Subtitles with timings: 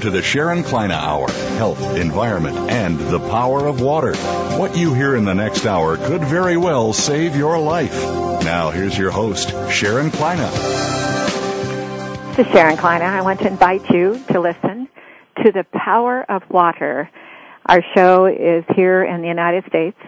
[0.00, 4.14] To the Sharon Kleyne Hour Health, Environment, and the Power of Water.
[4.56, 7.92] What you hear in the next hour could very well save your life.
[8.42, 10.38] Now, here's your host, Sharon Kleyne.
[12.34, 13.02] This is Sharon Kleyne.
[13.02, 14.88] I want to invite you to listen
[15.44, 17.10] to The Power of Water.
[17.66, 19.98] Our show is here in the United States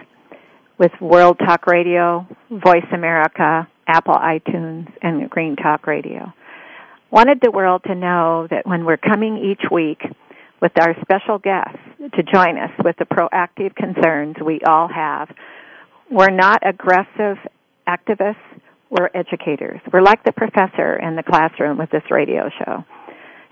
[0.79, 6.33] with World Talk Radio, Voice America, Apple iTunes, and Green Talk Radio
[7.13, 10.01] wanted the world to know that when we're coming each week
[10.59, 11.77] with our special guests
[12.15, 15.29] to join us with the proactive concerns we all have,
[16.09, 17.37] we're not aggressive
[17.87, 18.41] activists,
[18.89, 19.79] we're educators.
[19.91, 22.83] We're like the professor in the classroom with this radio show.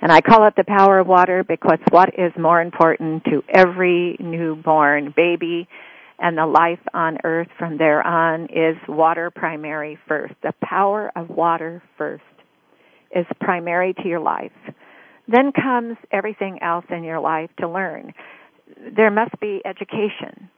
[0.01, 4.17] And I call it the power of water because what is more important to every
[4.19, 5.67] newborn baby
[6.17, 10.33] and the life on earth from there on is water primary first.
[10.41, 12.23] The power of water first
[13.15, 14.51] is primary to your life.
[15.27, 18.13] Then comes everything else in your life to learn.
[18.95, 20.49] There must be education,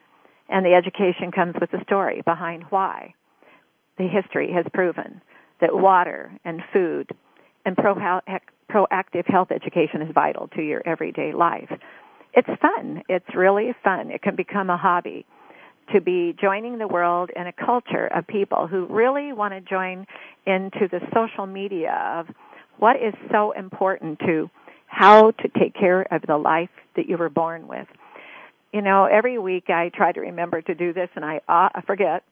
[0.49, 3.13] and the education comes with the story behind why.
[3.97, 5.21] The history has proven
[5.61, 7.11] that water and food
[7.65, 11.71] and proactive health education is vital to your everyday life.
[12.33, 13.03] It's fun.
[13.07, 14.09] It's really fun.
[14.09, 15.25] It can become a hobby
[15.91, 20.05] to be joining the world in a culture of people who really want to join
[20.45, 22.27] into the social media of
[22.77, 24.49] what is so important to
[24.87, 27.87] how to take care of the life that you were born with.
[28.71, 32.23] You know, every week I try to remember to do this and I, uh, forget.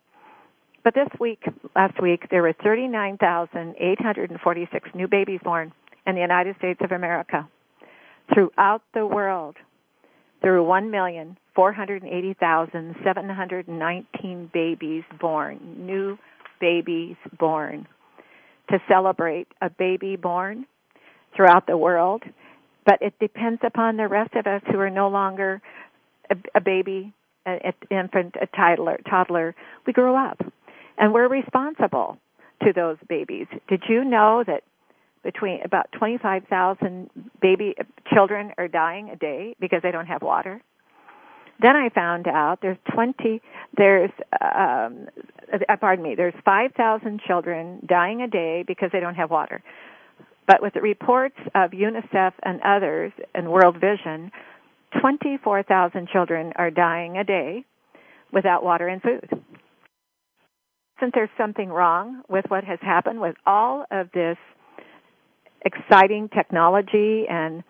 [0.83, 1.43] But this week,
[1.75, 5.71] last week, there were 39,846 new babies born
[6.07, 7.47] in the United States of America.
[8.33, 9.57] Throughout the world,
[10.41, 10.63] there were
[11.57, 16.17] 1,480,719 babies born, new
[16.59, 17.87] babies born
[18.69, 20.65] to celebrate a baby born
[21.35, 22.23] throughout the world,
[22.85, 25.61] but it depends upon the rest of us who are no longer
[26.29, 27.13] a, a baby,
[27.45, 27.59] an
[27.89, 29.53] infant, a toddler, toddler.
[29.85, 30.39] We grow up,
[30.97, 32.17] and we're responsible
[32.63, 33.47] to those babies.
[33.67, 34.63] Did you know that
[35.23, 37.09] between about 25,000
[37.41, 37.75] baby
[38.11, 40.61] children are dying a day because they don't have water?
[41.61, 43.39] Then I found out there's 20,
[43.77, 44.09] there's,
[44.41, 45.07] um,
[45.53, 49.61] uh, pardon me, there's 5,000 children dying a day because they don't have water.
[50.47, 54.31] But with the reports of UNICEF and others and World Vision,
[54.99, 57.63] 24,000 children are dying a day
[58.33, 59.29] without water and food.
[60.99, 64.37] Since there's something wrong with what has happened with all of this
[65.63, 67.63] exciting technology and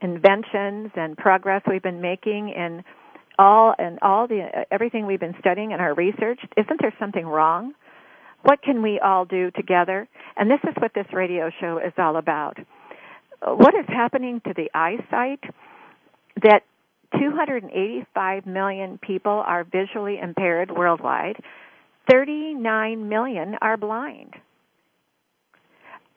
[0.00, 2.82] inventions and progress we've been making in
[3.38, 7.74] all and all the everything we've been studying in our research isn't there something wrong?
[8.42, 10.06] What can we all do together?
[10.36, 12.58] And this is what this radio show is all about.
[13.42, 15.40] What is happening to the eyesight?
[16.42, 16.62] That
[17.18, 21.36] 285 million people are visually impaired worldwide.
[22.10, 24.34] 39 million are blind.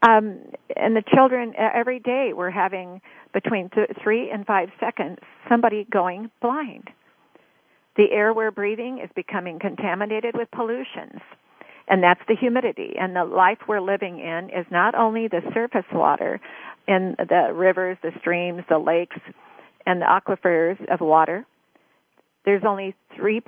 [0.01, 0.39] Um,
[0.75, 3.01] and the children every day we're having
[3.33, 5.17] between th- three and five seconds
[5.49, 6.89] somebody going blind
[7.97, 11.19] the air we're breathing is becoming contaminated with pollutions.
[11.89, 12.93] And that's the humidity.
[12.99, 16.39] And the life we're living in is not only the surface water
[16.87, 19.17] in the rivers, the streams, the lakes,
[19.85, 21.45] and the aquifers of water.
[22.45, 23.41] There's only 3%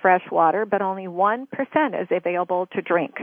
[0.00, 1.46] fresh water, but only 1%
[2.02, 3.14] is available to drink.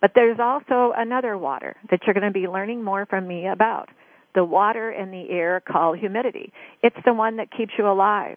[0.00, 3.88] But there's also another water that you're going to be learning more from me about.
[4.34, 6.52] The water in the air called humidity.
[6.82, 8.36] It's the one that keeps you alive.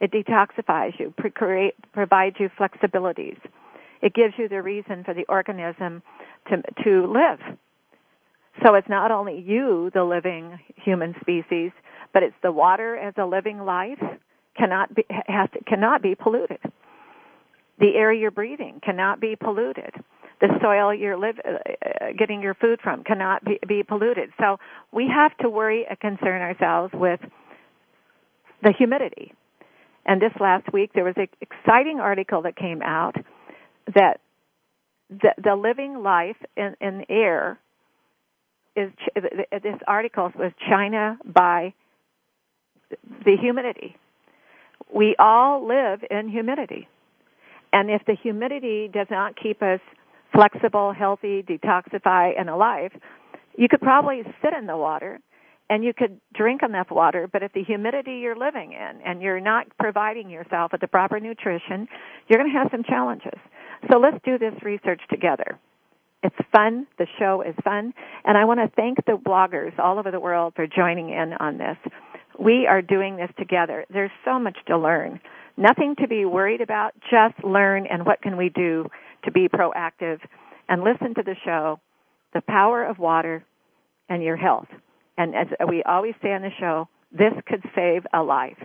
[0.00, 3.38] It detoxifies you, pre- provides you flexibilities.
[4.00, 6.02] It gives you the reason for the organism
[6.48, 7.38] to, to live.
[8.64, 11.70] So it's not only you, the living human species,
[12.12, 14.02] but it's the water as a living life
[14.56, 16.60] cannot be, has to, cannot be polluted.
[17.78, 19.92] The air you're breathing cannot be polluted.
[20.40, 24.30] The soil you're live, uh, uh getting your food from cannot be, be polluted.
[24.38, 24.58] So
[24.92, 27.20] we have to worry and concern ourselves with
[28.62, 29.32] the humidity.
[30.06, 33.16] And this last week there was an exciting article that came out
[33.94, 34.20] that
[35.08, 37.58] the, the living life in, in air
[38.76, 41.74] is this article was China by
[43.24, 43.96] the humidity.
[44.94, 46.88] We all live in humidity.
[47.72, 49.80] And if the humidity does not keep us
[50.32, 52.92] flexible, healthy, detoxify, and alive,
[53.56, 55.20] you could probably sit in the water
[55.70, 59.40] and you could drink enough water, but if the humidity you're living in and you're
[59.40, 61.86] not providing yourself with the proper nutrition,
[62.28, 63.38] you're going to have some challenges.
[63.88, 65.58] So let's do this research together.
[66.24, 66.88] It's fun.
[66.98, 67.94] The show is fun.
[68.24, 71.56] And I want to thank the bloggers all over the world for joining in on
[71.56, 71.76] this.
[72.38, 73.86] We are doing this together.
[73.90, 75.20] There's so much to learn.
[75.56, 76.94] Nothing to be worried about.
[77.10, 78.86] Just learn and what can we do
[79.24, 80.18] to be proactive
[80.68, 81.78] and listen to the show,
[82.34, 83.44] The Power of Water
[84.08, 84.68] and Your Health.
[85.20, 88.56] And as we always say on the show, this could save a life.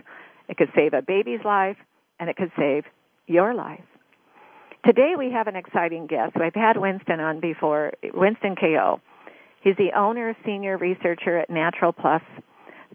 [0.48, 1.76] It could save a baby's life
[2.18, 2.84] and it could save
[3.26, 3.84] your life.
[4.86, 6.34] Today we have an exciting guest.
[6.36, 9.02] I've had Winston on before, Winston Ko.
[9.60, 12.22] He's the owner, senior researcher at Natural Plus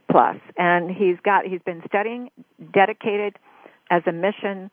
[0.10, 2.31] Plus, and he's got he's been studying,
[2.74, 3.38] dedicated
[3.92, 4.72] as a mission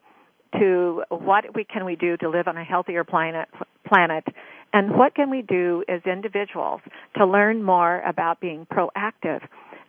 [0.59, 3.49] to what we can we do to live on a healthier planet
[3.87, 4.25] planet
[4.73, 6.81] and what can we do as individuals
[7.17, 9.41] to learn more about being proactive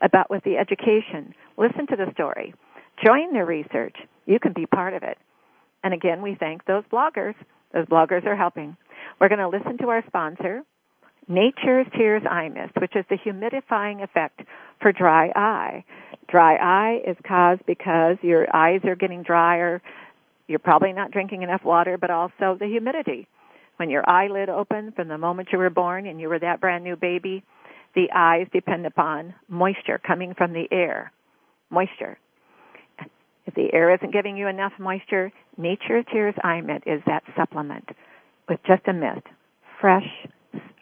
[0.01, 2.53] about with the education listen to the story
[3.03, 3.95] join the research
[4.25, 5.17] you can be part of it
[5.83, 7.35] and again we thank those bloggers
[7.73, 8.75] those bloggers are helping
[9.19, 10.63] we're going to listen to our sponsor
[11.29, 14.41] Nature's Tears Eye Mist, which is the humidifying effect
[14.81, 15.85] for dry eye.
[16.27, 19.79] Dry eye is caused because your eyes are getting drier.
[20.47, 23.27] You're probably not drinking enough water, but also the humidity.
[23.79, 26.83] When your eyelid opened from the moment you were born and you were that brand
[26.83, 27.45] new baby,
[27.95, 31.13] the eyes depend upon moisture coming from the air.
[31.69, 32.17] Moisture.
[33.45, 37.87] If the air isn't giving you enough moisture, Nature's Tears Eye Mist is that supplement
[38.49, 39.25] with just a mist.
[39.79, 40.27] Fresh,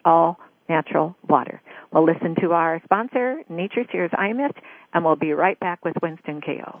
[0.04, 1.62] all natural water.
[1.92, 4.58] We'll listen to our sponsor, Nature's Tears Eye Mist,
[4.92, 6.80] and we'll be right back with Winston Ko.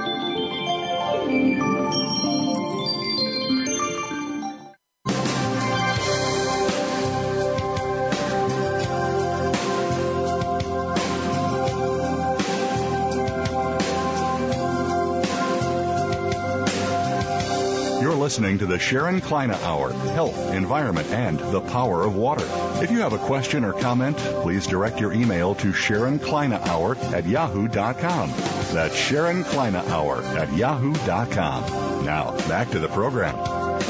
[18.31, 22.45] Listening to the Sharon Kleyne Hour, Health, Environment, and the Power of Water.
[22.81, 26.95] If you have a question or comment, please direct your email to Sharon Kleyne Hour
[27.13, 28.29] at yahoo.com.
[28.73, 32.05] That's Sharon Kleyne Hour at yahoo.com.
[32.05, 33.35] Now, back to the program.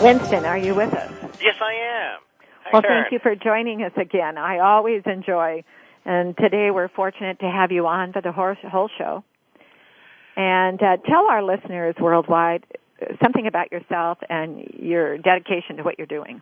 [0.01, 1.11] Winston, are you with us?
[1.39, 1.73] Yes, I
[2.15, 2.19] am.
[2.63, 3.03] Hi, Well, Sharon.
[3.03, 4.39] thank you for joining us again.
[4.39, 5.63] I always enjoy,
[6.03, 9.23] and today we're fortunate to have you on for the whole whole show.
[10.35, 12.65] And uh, tell our listeners worldwide
[13.21, 16.41] something about yourself and your dedication to what you're doing.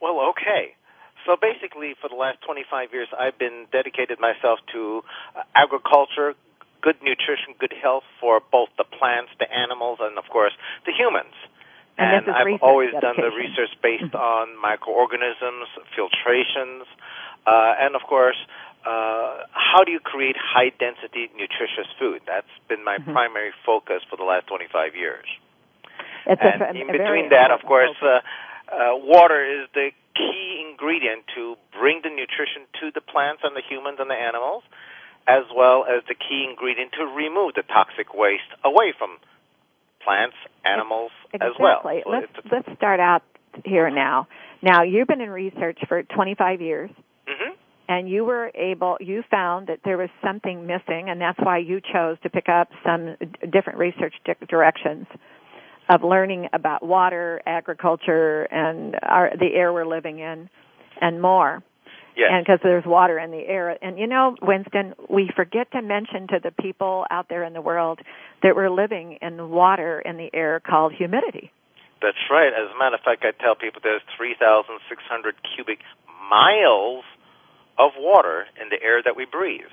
[0.00, 0.74] Well, okay.
[1.26, 5.02] So basically, for the last 25 years, I've been dedicated myself to
[5.36, 6.34] uh, agriculture,
[6.80, 10.52] good nutrition, good health for both the plants, the animals, and of course
[10.86, 11.34] the humans.
[11.98, 16.88] And is I've always done the research based on microorganisms, filtrations,
[17.46, 18.36] uh, and of course,
[18.86, 22.22] uh, how do you create high density nutritious food?
[22.26, 23.12] That's been my Mhm.
[23.12, 25.26] primary focus for the last 25 years.
[26.26, 28.20] And a, in a between that, of course, uh,
[28.70, 33.62] uh, water is the key ingredient to bring the nutrition to the plants and the
[33.68, 34.62] humans and the animals,
[35.26, 39.18] as well as the key ingredient to remove the toxic waste away from
[40.04, 41.80] plants, animals as well.
[41.84, 42.00] Exactly.
[42.04, 43.22] So let's it's- let's start out
[43.64, 44.26] here now.
[44.62, 46.90] Now you've been in research for 25 years,
[47.26, 47.54] Mhm.
[47.88, 48.96] and you were able.
[49.00, 52.70] You found that there was something missing, and that's why you chose to pick up
[52.84, 53.16] some
[53.50, 55.06] different research di- directions
[55.90, 60.48] of learning about water, agriculture, and our, the air we're living in,
[61.00, 61.62] and more.
[62.16, 62.30] Yes.
[62.32, 63.76] And because there's water in the air.
[63.82, 67.60] And you know, Winston, we forget to mention to the people out there in the
[67.60, 67.98] world
[68.42, 71.50] that we're living in water in the air called humidity.
[72.00, 72.52] That's right.
[72.52, 75.80] As a matter of fact, I tell people there's 3,600 cubic
[76.30, 77.04] miles
[77.78, 79.72] of water in the air that we breathe.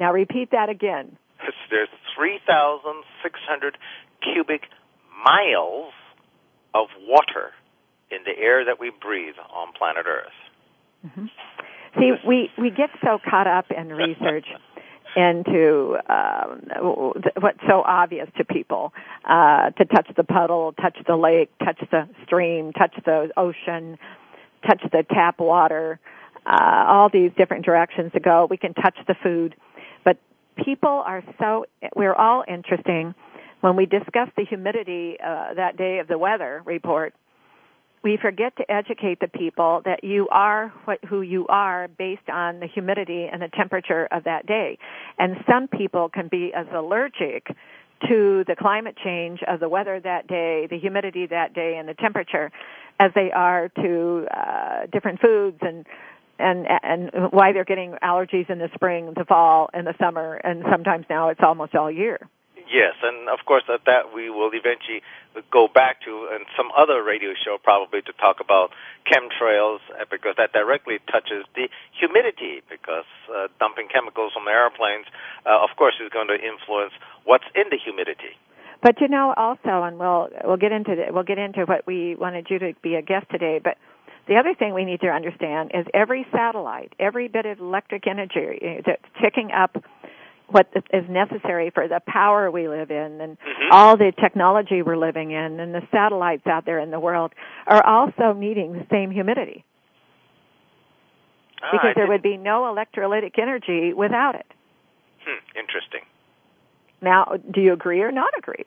[0.00, 1.16] Now repeat that again.
[1.70, 3.78] There's 3,600
[4.22, 4.62] cubic
[5.24, 5.92] miles
[6.74, 7.52] of water
[8.10, 10.32] in the air that we breathe on planet Earth.
[11.06, 11.26] Mm-hmm.
[11.98, 14.46] See, we we get so caught up in research
[15.16, 16.62] into um,
[17.40, 18.92] what's so obvious to people
[19.24, 23.96] uh, to touch the puddle, touch the lake, touch the stream, touch the ocean,
[24.66, 26.00] touch the tap water,
[26.46, 28.46] uh, all these different directions to go.
[28.50, 29.54] We can touch the food,
[30.04, 30.18] but
[30.64, 33.14] people are so we're all interesting
[33.64, 37.14] when we discuss the humidity uh, that day of the weather report
[38.02, 42.60] we forget to educate the people that you are what, who you are based on
[42.60, 44.76] the humidity and the temperature of that day.
[45.18, 47.46] And some people can be as allergic
[48.06, 51.94] to the climate change of the weather that day, the humidity that day, and the
[51.94, 52.52] temperature
[53.00, 55.86] as they are to uh, different foods and
[56.38, 60.62] and and why they're getting allergies in the spring, the fall, and the summer, and
[60.70, 62.18] sometimes now it's almost all year.
[62.70, 65.02] Yes, and of course at that we will eventually
[65.50, 68.70] go back to and some other radio show probably to talk about
[69.06, 75.06] chemtrails uh, because that directly touches the humidity because uh, dumping chemicals from airplanes,
[75.44, 76.92] uh, of course, is going to influence
[77.24, 78.38] what's in the humidity.
[78.82, 82.14] But you know, also, and we'll we'll get into the, we'll get into what we
[82.14, 83.76] wanted you to be a guest today, but.
[84.26, 88.80] The other thing we need to understand is every satellite, every bit of electric energy
[88.86, 89.76] that's picking up
[90.48, 93.68] what is necessary for the power we live in and mm-hmm.
[93.72, 97.32] all the technology we're living in and the satellites out there in the world
[97.66, 99.64] are also needing the same humidity.
[101.62, 104.46] Ah, because I there didn't- would be no electrolytic energy without it.
[105.26, 106.02] Hmm, interesting.
[107.00, 108.64] Now, do you agree or not agree?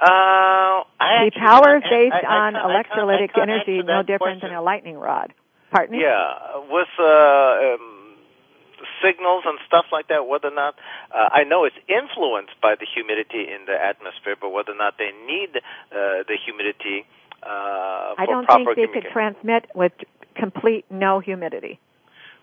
[0.00, 3.82] Uh, I The power is based I- I on can't- I can't- I electrolytic energy,
[3.82, 4.48] no different question.
[4.50, 5.32] than a lightning rod.
[5.70, 6.02] Pardon me?
[6.02, 7.04] Yeah, with uh,
[7.74, 7.93] um,
[9.02, 10.74] signals and stuff like that, whether or not
[11.14, 14.94] uh, I know it's influenced by the humidity in the atmosphere, but whether or not
[14.98, 17.06] they need uh, the humidity
[17.42, 19.92] uh, for I don't think they could transmit with
[20.34, 21.78] complete no humidity.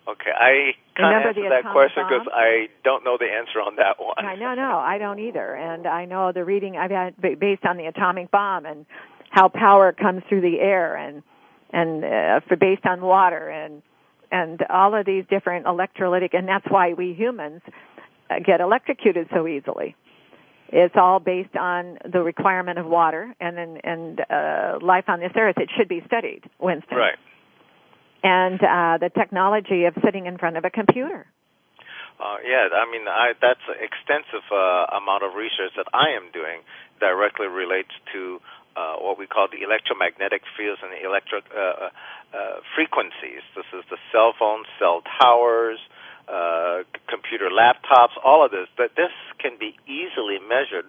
[0.08, 4.18] Okay, I can't answer that question because I don't know the answer on that one.
[4.18, 5.54] I know, no, I don't either.
[5.54, 8.84] And I know the reading I've had based on the atomic bomb and
[9.30, 11.22] how power comes through the air and
[11.70, 13.82] and uh, for based on water and
[14.32, 17.60] and all of these different electrolytic and that's why we humans
[18.30, 19.94] uh, get electrocuted so easily.
[20.68, 25.32] It's all based on the requirement of water and and, and uh, life on this
[25.36, 25.56] earth.
[25.58, 26.96] It should be studied, Winston.
[26.96, 27.18] Right.
[28.24, 31.26] And uh, the technology of sitting in front of a computer.
[32.22, 36.30] Uh, yeah, I mean, I, that's an extensive uh, amount of research that I am
[36.32, 36.62] doing
[37.00, 38.38] directly relates to
[38.76, 41.90] uh, what we call the electromagnetic fields and the electric uh, uh,
[42.32, 43.42] uh, frequencies.
[43.54, 45.78] This is the cell phones, cell towers,
[46.28, 48.68] uh, computer laptops, all of this.
[48.76, 50.86] But this can be easily measured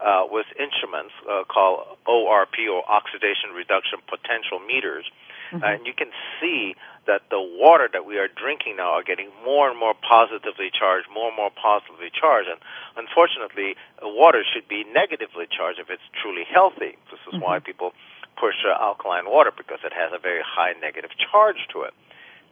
[0.00, 5.04] uh, with instruments uh, called ORP or oxidation reduction potential meters.
[5.52, 6.10] And you can
[6.40, 6.74] see
[7.06, 11.06] that the water that we are drinking now are getting more and more positively charged,
[11.12, 12.48] more and more positively charged.
[12.48, 12.60] And
[12.96, 16.96] unfortunately, uh, water should be negatively charged if it's truly healthy.
[17.12, 17.92] This is why people
[18.40, 21.94] push uh, alkaline water because it has a very high negative charge to it.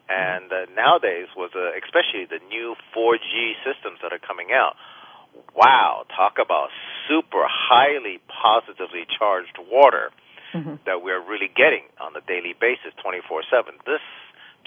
[0.09, 4.77] And uh, nowadays, with uh, especially the new 4G systems that are coming out,
[5.57, 6.69] wow, talk about
[7.09, 10.11] super highly positively charged water
[10.55, 10.75] Mm-hmm.
[10.87, 13.73] that we're really getting on a daily basis, 24/7.
[13.87, 14.01] This,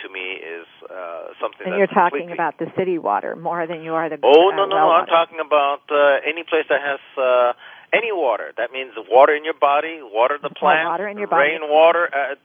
[0.04, 3.84] to me, is uh, something And that's you're talking about the city water more than
[3.84, 4.90] you are the Oh no no no!
[4.92, 5.12] I'm water.
[5.12, 7.54] talking about uh, any place that has uh,
[7.94, 8.52] any water.
[8.58, 11.52] That means the water in your body, water the plant, water in your body.
[11.58, 12.36] rainwater, uh,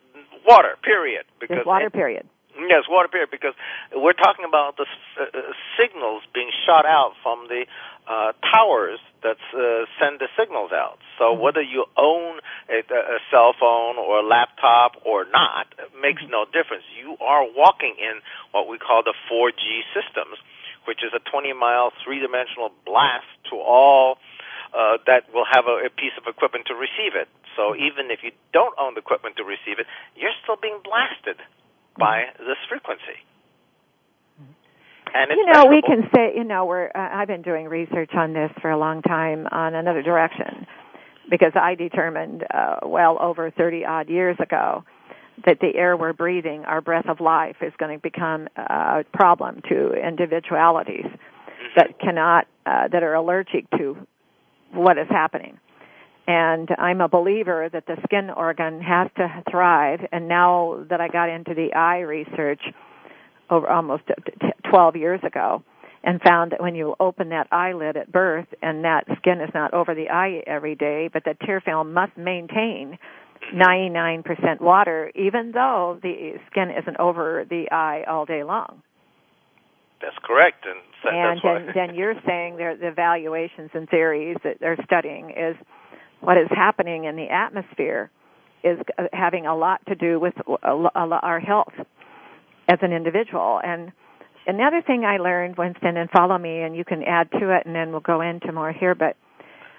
[0.46, 0.76] water.
[0.82, 1.24] Period.
[1.40, 2.26] Because water, period.
[2.68, 3.30] Yes, water period.
[3.30, 3.54] Because
[3.94, 4.86] we're talking about the
[5.20, 5.24] uh,
[5.78, 7.64] signals being shot out from the
[8.10, 10.98] uh, towers that uh, send the signals out.
[11.18, 11.42] So Mm-hmm.
[11.44, 15.68] whether you own a, a cell phone or a laptop or not
[16.02, 16.32] makes Mm-hmm.
[16.32, 16.84] no difference.
[16.98, 18.20] You are walking in
[18.52, 20.38] what we call the 4G systems,
[20.88, 24.18] which is a 20 mile three dimensional blast to all.
[24.74, 27.28] Uh, that will have a, a piece of equipment to receive it.
[27.56, 27.84] So Mm-hmm.
[27.88, 29.86] even if you don't own the equipment to receive it,
[30.16, 31.38] you're still being blasted
[31.98, 33.18] by this frequency.
[35.12, 38.10] And it's you know, we can say, you know, we're, uh, I've been doing research
[38.14, 40.66] on this for a long time on another direction.
[41.30, 44.84] because I determined uh, well over 30 odd years ago
[45.46, 49.62] that the air we're breathing, our breath of life, is going to become a problem
[49.70, 51.06] to individualities
[51.76, 53.96] that cannot, uh, that are allergic to
[54.72, 55.58] what is happening.
[56.26, 60.00] And I'm a believer that the skin organ has to thrive.
[60.12, 62.60] And now that I got into the eye research
[63.48, 64.02] over almost
[64.70, 65.62] 12 years ago,
[66.02, 69.74] and found that when you open that eyelid at birth and that skin is not
[69.74, 72.98] over the eye every day, but the tear film must maintain
[73.54, 78.82] 99% water, even though the skin isn't over the eye all day long.
[80.00, 84.78] That's correct, and, so and then, then you're saying the evaluations and theories that they're
[84.84, 85.56] studying is
[86.20, 88.10] what is happening in the atmosphere
[88.64, 91.72] is uh, having a lot to do with uh, our health
[92.68, 93.60] as an individual.
[93.62, 93.92] And
[94.46, 97.74] another thing I learned, Winston, and follow me, and you can add to it, and
[97.74, 98.94] then we'll go into more here.
[98.94, 99.16] But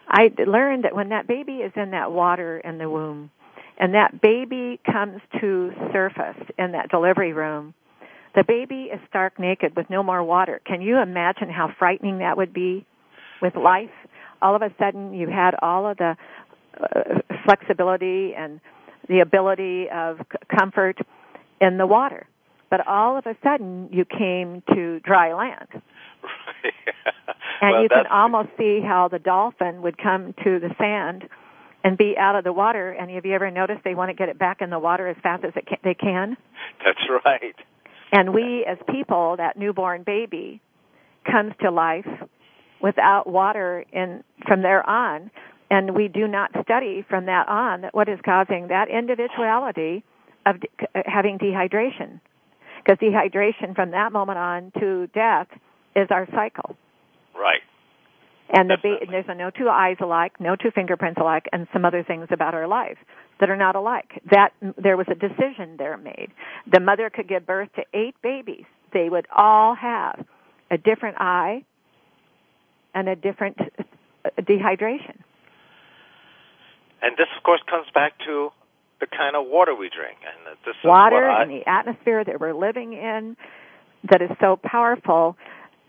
[0.08, 3.32] I learned that when that baby is in that water in the womb,
[3.78, 7.74] and that baby comes to surface in that delivery room,
[8.36, 10.62] the baby is stark naked with no more water.
[10.66, 12.86] Can you imagine how frightening that would be
[13.42, 13.90] with life?
[14.42, 16.16] All of a sudden, you had all of the
[16.80, 18.62] uh, flexibility and
[19.10, 20.98] the ability of c- comfort
[21.60, 22.28] in the water.
[22.72, 25.68] But all of a sudden, you came to dry land.
[27.62, 31.28] and well, you can almost see how the dolphin would come to the sand
[31.84, 32.92] and be out of the water.
[32.92, 35.18] And have you ever noticed they want to get it back in the water as
[35.22, 35.52] fast as
[35.84, 36.38] they can?
[36.84, 37.56] That's right.
[38.14, 40.62] And we, as people, that newborn baby
[41.30, 42.08] comes to life
[42.82, 45.30] without water in from there on,
[45.70, 50.04] and we do not study from that on what is causing that individuality
[50.46, 50.68] of de-
[51.06, 52.20] having dehydration,
[52.84, 55.48] because dehydration from that moment on to death
[55.96, 56.76] is our cycle.
[57.36, 57.62] Right.
[58.54, 62.04] And the ba- there's no two eyes alike, no two fingerprints alike, and some other
[62.04, 62.98] things about our life
[63.40, 64.22] that are not alike.
[64.30, 66.30] That there was a decision there made.
[66.72, 68.66] The mother could give birth to eight babies.
[68.94, 70.26] They would all have
[70.70, 71.64] a different eye
[72.94, 75.18] and a different uh, dehydration.
[77.02, 78.52] And this, of course, comes back to
[79.02, 81.42] the kind of water we drink, and this water I...
[81.42, 83.36] and the atmosphere that we're living in
[84.10, 85.36] that is so powerful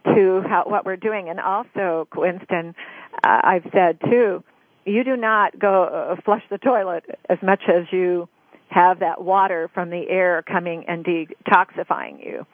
[0.05, 1.29] to how, what we're doing.
[1.29, 2.75] And also, Winston,
[3.22, 4.42] uh, I've said too,
[4.85, 8.29] you do not go uh, flush the toilet as much as you
[8.68, 12.46] have that water from the air coming and detoxifying you.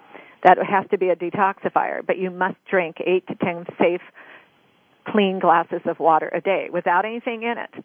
[0.44, 4.02] That has to be a detoxifier, but you must drink eight to ten safe,
[5.06, 7.84] clean glasses of water a day without anything in it.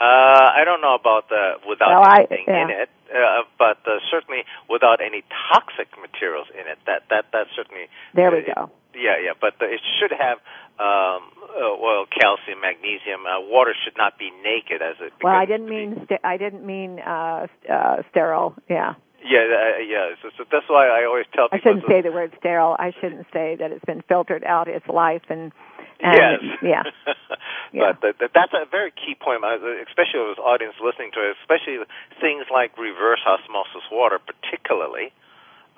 [0.00, 2.64] Uh, I don't know about the without well, anything I, yeah.
[2.64, 6.78] in it, uh, but uh, certainly without any toxic materials in it.
[6.86, 7.86] That that that certainly.
[8.14, 8.70] There we go.
[8.94, 10.38] Yeah, yeah, but it should have
[10.78, 13.26] um, uh, well, calcium, magnesium.
[13.26, 15.12] Uh, water should not be naked, as it.
[15.22, 18.54] Well, I didn't mean st- I didn't mean uh, uh, sterile.
[18.68, 18.94] Yeah.
[19.24, 20.10] Yeah, uh, yeah.
[20.20, 21.58] So, so that's why I always tell people.
[21.58, 22.76] I shouldn't say the word sterile.
[22.78, 25.52] I shouldn't say that it's been filtered out its life and.
[26.00, 26.58] And yes.
[26.62, 26.82] Yeah.
[27.72, 27.92] yeah.
[28.00, 31.36] But that, that's a very key point, especially with the audience listening to it.
[31.42, 31.78] Especially
[32.20, 35.12] things like reverse osmosis water, particularly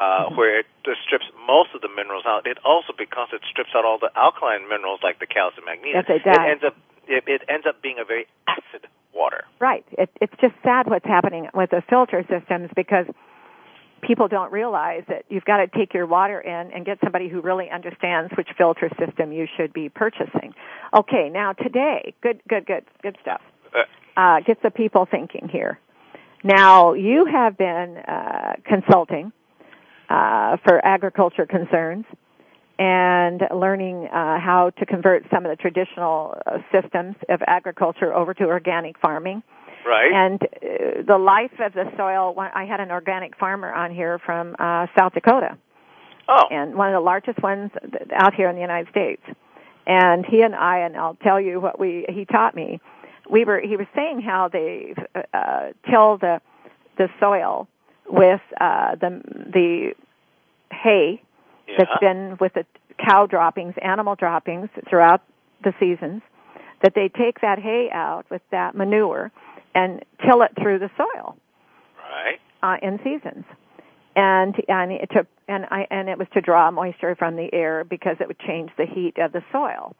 [0.00, 0.36] uh, mm-hmm.
[0.36, 0.66] where it
[1.04, 2.46] strips most of the minerals out.
[2.46, 6.04] It also because it strips out all the alkaline minerals like the calcium, magnesium.
[6.08, 6.36] Yes, it does.
[6.36, 6.76] It ends up
[7.08, 9.44] it, it ends up being a very acid water.
[9.60, 9.84] Right.
[9.92, 13.06] It, it's just sad what's happening with the filter systems because
[14.02, 17.40] people don't realize that you've got to take your water in and get somebody who
[17.40, 20.54] really understands which filter system you should be purchasing.
[20.94, 23.40] Okay, now today, good, good, good, good stuff.
[23.74, 25.78] Uh, uh gets the people thinking here.
[26.44, 29.32] Now you have been uh, consulting
[30.08, 32.04] uh, for agriculture concerns
[32.78, 38.34] and learning uh, how to convert some of the traditional uh, systems of agriculture over
[38.34, 39.42] to organic farming.
[39.86, 40.12] Right.
[40.12, 42.34] And uh, the life of the soil.
[42.38, 45.56] I had an organic farmer on here from uh, South Dakota.
[46.28, 46.42] Oh.
[46.50, 47.70] And one of the largest ones
[48.12, 49.22] out here in the United States.
[49.86, 52.80] And he and I, and I'll tell you what we he taught me.
[53.30, 54.94] We were he was saying how they
[55.32, 56.40] uh, till the
[56.98, 57.68] the soil
[58.08, 59.20] with uh, the
[59.52, 59.92] the
[60.72, 61.22] hay
[61.68, 61.74] yeah.
[61.78, 62.66] that's been with the
[62.98, 65.22] cow droppings, animal droppings throughout
[65.62, 66.22] the seasons.
[66.82, 69.30] That they take that hay out with that manure
[69.76, 71.36] and till it through the soil.
[72.10, 72.40] Right.
[72.62, 73.44] Uh, in seasons.
[74.16, 77.84] And and it to and I and it was to draw moisture from the air
[77.84, 79.94] because it would change the heat of the soil.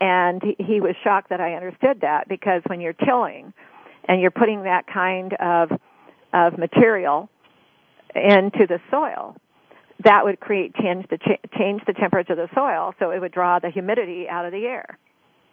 [0.00, 3.54] And he, he was shocked that I understood that because when you're tilling
[4.08, 5.70] and you're putting that kind of
[6.32, 7.30] of material
[8.14, 9.36] into the soil,
[10.02, 11.18] that would create change the
[11.56, 14.66] change the temperature of the soil, so it would draw the humidity out of the
[14.66, 14.98] air.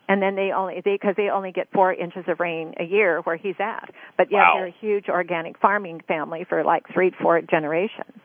[0.08, 3.22] And then they only they because they only get four inches of rain a year
[3.22, 3.89] where he's at.
[4.18, 4.54] But yet Wow.
[4.56, 8.20] they're a huge organic farming family for like three, four generations.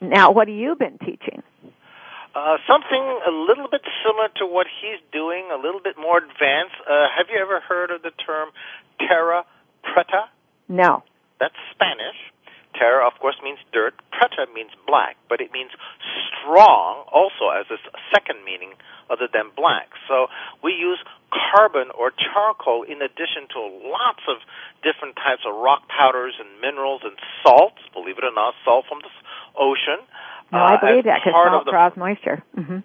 [0.00, 1.42] Now, what have you been teaching?
[2.34, 6.74] Uh, something a little bit similar to what he's doing, a little bit more advanced.
[6.88, 8.48] Uh, have you ever heard of the term
[8.98, 9.44] terra
[9.84, 10.24] preta?
[10.68, 11.02] No.
[11.38, 12.16] That's Spanish.
[12.74, 13.94] Terra, of course, means dirt.
[14.12, 15.70] Preta means black, but it means
[16.40, 18.72] strong also as a s- second meaning
[19.10, 19.88] other than black.
[20.08, 20.28] So
[20.62, 20.98] we use
[21.52, 24.38] carbon or charcoal in addition to lots of
[24.82, 27.80] different types of rock powders and minerals and salts.
[27.92, 29.10] Believe it or not, salt from the
[29.58, 29.98] ocean.
[30.50, 32.42] No, uh, I believe as that because part salt of the draws moisture.
[32.54, 32.78] hmm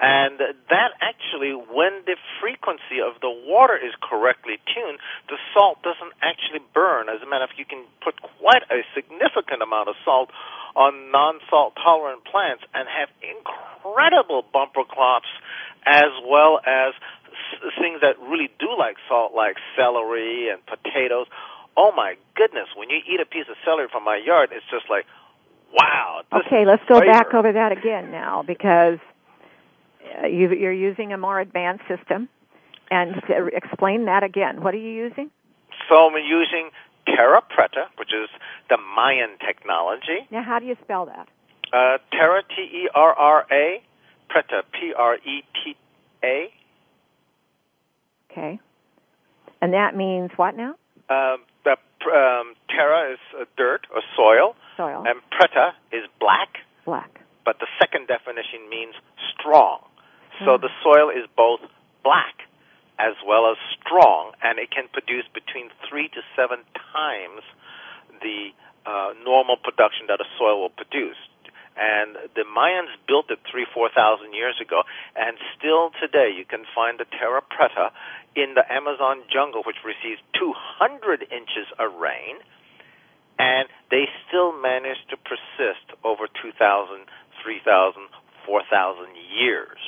[0.00, 0.38] and
[0.70, 6.60] that actually, when the frequency of the water is correctly tuned, the salt doesn't actually
[6.74, 7.08] burn.
[7.08, 10.30] As a matter of fact, you can put quite a significant amount of salt
[10.74, 15.28] on non-salt tolerant plants and have incredible bumper crops
[15.86, 16.94] as well as
[17.30, 21.26] s- things that really do like salt, like celery and potatoes.
[21.76, 24.90] Oh my goodness, when you eat a piece of celery from my yard, it's just
[24.90, 25.06] like,
[25.72, 26.22] wow.
[26.32, 27.12] Okay, let's go flavor.
[27.12, 28.98] back over that again now because
[30.28, 32.28] you, you're using a more advanced system.
[32.90, 33.16] And
[33.52, 34.62] explain that again.
[34.62, 35.30] What are you using?
[35.88, 36.70] So I'm using
[37.06, 38.28] Terra Preta, which is
[38.68, 40.26] the Mayan technology.
[40.30, 41.28] Now, how do you spell that?
[41.72, 43.82] Uh, Terra, T-E-R-R-A,
[44.30, 46.52] Preta, P-R-E-T-A.
[48.30, 48.60] Okay.
[49.60, 50.74] And that means what now?
[51.08, 51.76] Um, the
[52.12, 55.04] um, Terra is uh, dirt or soil, Soil.
[55.06, 57.20] and Preta is black, Black.
[57.44, 58.94] but the second definition means
[59.38, 59.80] strong.
[60.40, 60.62] So Hmm.
[60.62, 61.60] the soil is both
[62.02, 62.42] black
[62.98, 66.60] as well as strong, and it can produce between three to seven
[66.92, 67.42] times
[68.22, 68.52] the
[68.86, 71.16] uh, normal production that a soil will produce.
[71.76, 74.84] And the Mayans built it three, four thousand years ago,
[75.16, 77.90] and still today you can find the Terra Preta
[78.36, 82.38] in the Amazon jungle, which receives 200 inches of rain,
[83.38, 87.06] and they still manage to persist over 2,000,
[87.42, 88.02] 3,000,
[88.46, 89.78] 4,000 years.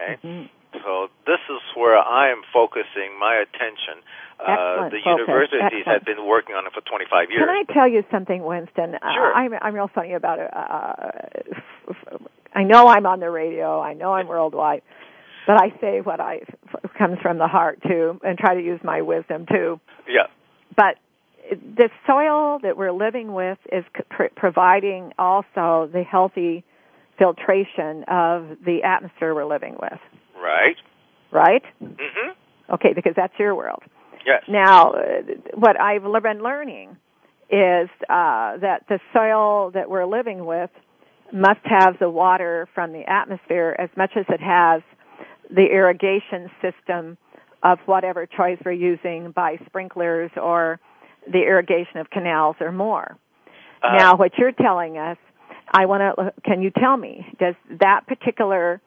[0.00, 0.16] Okay?
[0.26, 0.48] Mhm.
[0.84, 4.02] So this is where I am focusing my attention.
[4.38, 5.04] Uh, the focus.
[5.04, 5.86] universities Excellent.
[5.88, 7.40] have been working on it for 25 years.
[7.40, 8.94] Can I tell you something, Winston?
[8.94, 9.34] Uh, Sure.
[9.34, 10.48] I'm, I'm real funny about it.
[10.54, 11.10] Uh,
[12.54, 13.80] I know I'm on the radio.
[13.80, 14.82] I know I'm worldwide.
[15.46, 16.42] But I say what I
[16.96, 19.80] comes from the heart too, and try to use my wisdom too.
[20.06, 20.26] yeah.
[20.76, 20.96] But
[21.50, 26.62] the soil that we're living with is pr- providing also the healthy
[27.18, 29.98] filtration of the atmosphere we're living with,
[30.40, 30.76] Right.
[31.30, 31.64] right?
[31.82, 32.34] Mhm.
[32.70, 33.82] Okay, because that's your world.
[34.24, 34.42] Yes.
[34.46, 34.92] Now,
[35.54, 36.96] what I've been learning
[37.50, 40.70] is uh, that the soil that we're living with
[41.32, 44.82] must have the water from the atmosphere as much as it has
[45.50, 47.16] the irrigation system
[47.62, 50.78] of whatever choice we're using by sprinklers or
[51.26, 53.16] the irrigation of canals or more.
[53.82, 55.16] Uh, now, what you're telling us,
[55.72, 56.32] I want to.
[56.44, 57.26] Can you tell me?
[57.38, 58.80] Does that particular,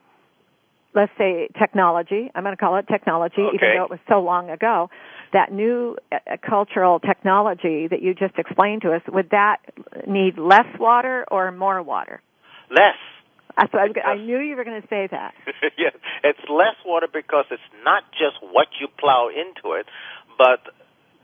[0.94, 2.32] let's say, technology?
[2.34, 4.90] I'm going to call it technology, even though it was so long ago.
[5.34, 6.18] That new uh,
[6.48, 9.58] cultural technology that you just explained to us, would that
[10.06, 12.22] need less water or more water?
[12.72, 12.96] less.
[13.58, 15.34] That's what I, I knew you were going to say that.
[15.78, 19.86] yes, it's less water because it's not just what you plow into it,
[20.38, 20.74] but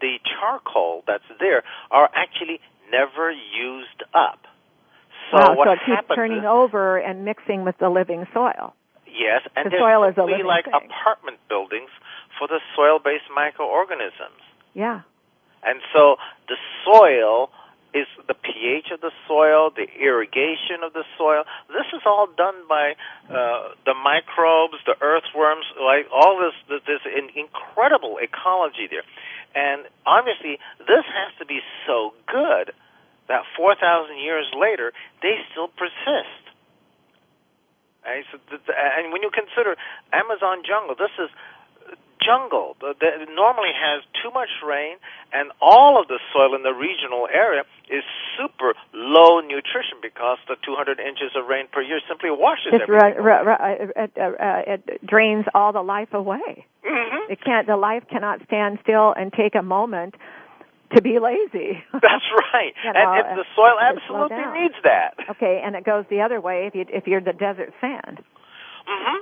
[0.01, 2.59] the charcoal that's there are actually
[2.91, 4.39] never used up.
[5.31, 8.73] So wow, what so it keeps turning is, over and mixing with the living soil.
[9.05, 10.73] yes, and the soil is a living like thing.
[10.75, 11.89] apartment buildings
[12.37, 14.39] for the soil-based microorganisms.
[14.73, 15.01] Yeah.
[15.63, 17.49] And so the soil
[17.93, 21.43] is the pH of the soil, the irrigation of the soil.
[21.69, 22.95] This is all done by
[23.29, 26.53] uh, the microbes, the earthworms, like all this.
[26.69, 29.03] this There's an incredible ecology there,
[29.55, 32.71] and obviously this has to be so good
[33.27, 36.43] that 4,000 years later they still persist.
[38.05, 38.23] Right?
[38.31, 39.75] So th- and when you consider
[40.13, 41.29] Amazon jungle, this is
[42.23, 42.97] jungle that
[43.35, 44.97] normally has too much rain,
[45.33, 48.03] and all of the soil in the regional area is
[48.37, 52.81] super low nutrition because the 200 inches of rain per year simply washes it.
[52.81, 53.23] everything.
[53.23, 56.65] ru- ru- ru- uh, uh, it drains all the life away.
[56.83, 57.67] hmm It can't.
[57.67, 60.15] The life cannot stand still and take a moment
[60.95, 61.83] to be lazy.
[61.93, 65.15] That's right, You know, and uh, the soil absolutely needs that.
[65.31, 68.19] okay, and it goes the other way if you if you're the desert sand.
[68.87, 69.17] hmm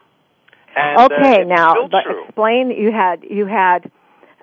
[0.76, 2.26] And, uh, okay, now but true.
[2.26, 2.72] explain.
[2.72, 3.90] You had you had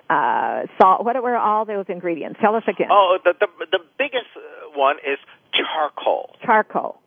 [0.09, 1.05] uh, salt.
[1.05, 2.39] What were all those ingredients?
[2.41, 2.89] Tell us again.
[2.91, 5.17] Oh, the the the biggest uh, one is
[5.53, 6.35] charcoal.
[6.43, 6.99] Charcoal.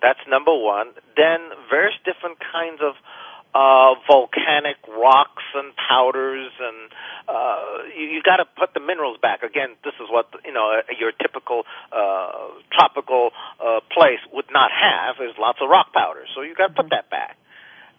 [0.00, 0.88] That's number one.
[1.16, 1.38] Then
[1.70, 2.94] various different kinds of
[3.54, 6.92] uh, volcanic rocks and powders, and
[7.28, 9.42] uh, you, you got to put the minerals back.
[9.42, 14.70] Again, this is what you know uh, your typical uh, tropical uh, place would not
[14.72, 15.16] have.
[15.18, 17.36] There's lots of rock powders, so you got to put that back.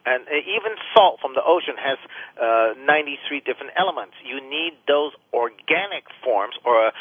[0.06, 1.98] And even salt from the ocean has
[2.36, 4.16] uh, 93 different elements.
[4.26, 6.92] You need those organic forms, or uh,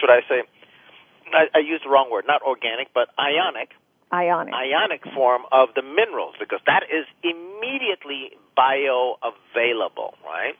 [0.00, 0.42] should I say,
[1.34, 3.70] I, I used the wrong word, not organic, but ionic
[4.12, 10.54] ionic ionic form of the minerals because that is immediately bioavailable, right?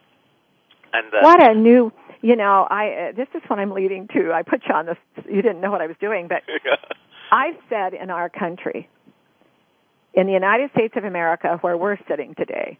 [0.92, 4.32] And uh, what a new, you know, I uh, this is what I'm leading to.
[4.32, 4.96] I put you on this.
[5.28, 6.42] You didn't know what I was doing, but
[7.30, 8.88] I said in our country,
[10.14, 12.78] in the United States of America, where we're sitting today,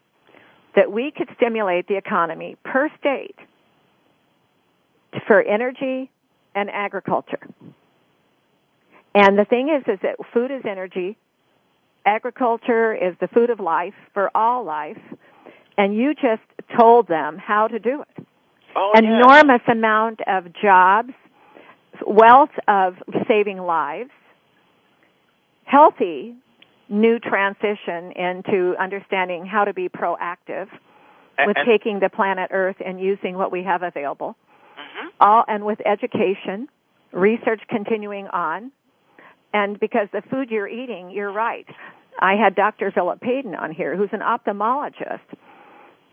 [0.75, 3.37] that we could stimulate the economy per state
[5.27, 6.11] for energy
[6.55, 7.49] and agriculture.
[9.15, 11.17] And the thing is, is that food is energy.
[12.07, 15.01] Agriculture is the food of life for all life.
[15.77, 16.43] And you just
[16.79, 18.27] told them how to do it.
[18.77, 21.13] Oh, Enormous amount of jobs,
[22.07, 22.95] wealth of
[23.27, 24.11] saving lives,
[25.65, 26.35] healthy
[26.89, 30.69] new transition into understanding how to be proactive
[31.47, 34.37] with and, taking the planet Earth and using what we have available.
[34.79, 35.09] Mm-hmm.
[35.21, 36.69] All and with education,
[37.13, 38.73] research continuing on,
[39.53, 41.67] and because the food you're eating, you're right.
[42.19, 42.91] I had Dr.
[42.93, 45.21] Philip Payton on here, who's an ophthalmologist.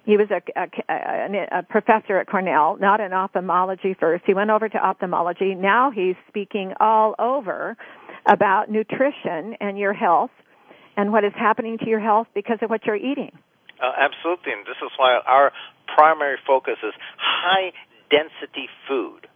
[0.06, 4.24] He was a, a, a, professor at Cornell, not in ophthalmology first.
[4.26, 5.54] He went over to ophthalmology.
[5.54, 7.76] Now he's speaking all over
[8.26, 10.32] about nutrition and your health
[10.96, 13.32] and what is happening to your health because of what you're eating.
[13.84, 15.52] Uh, absolutely, and this is why our
[15.94, 17.74] primary focus is high
[18.10, 19.28] density food.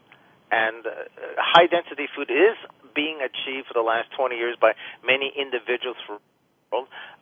[0.51, 0.91] And uh,
[1.37, 2.55] high density food is
[2.93, 4.73] being achieved for the last 20 years by
[5.05, 6.19] many individuals for.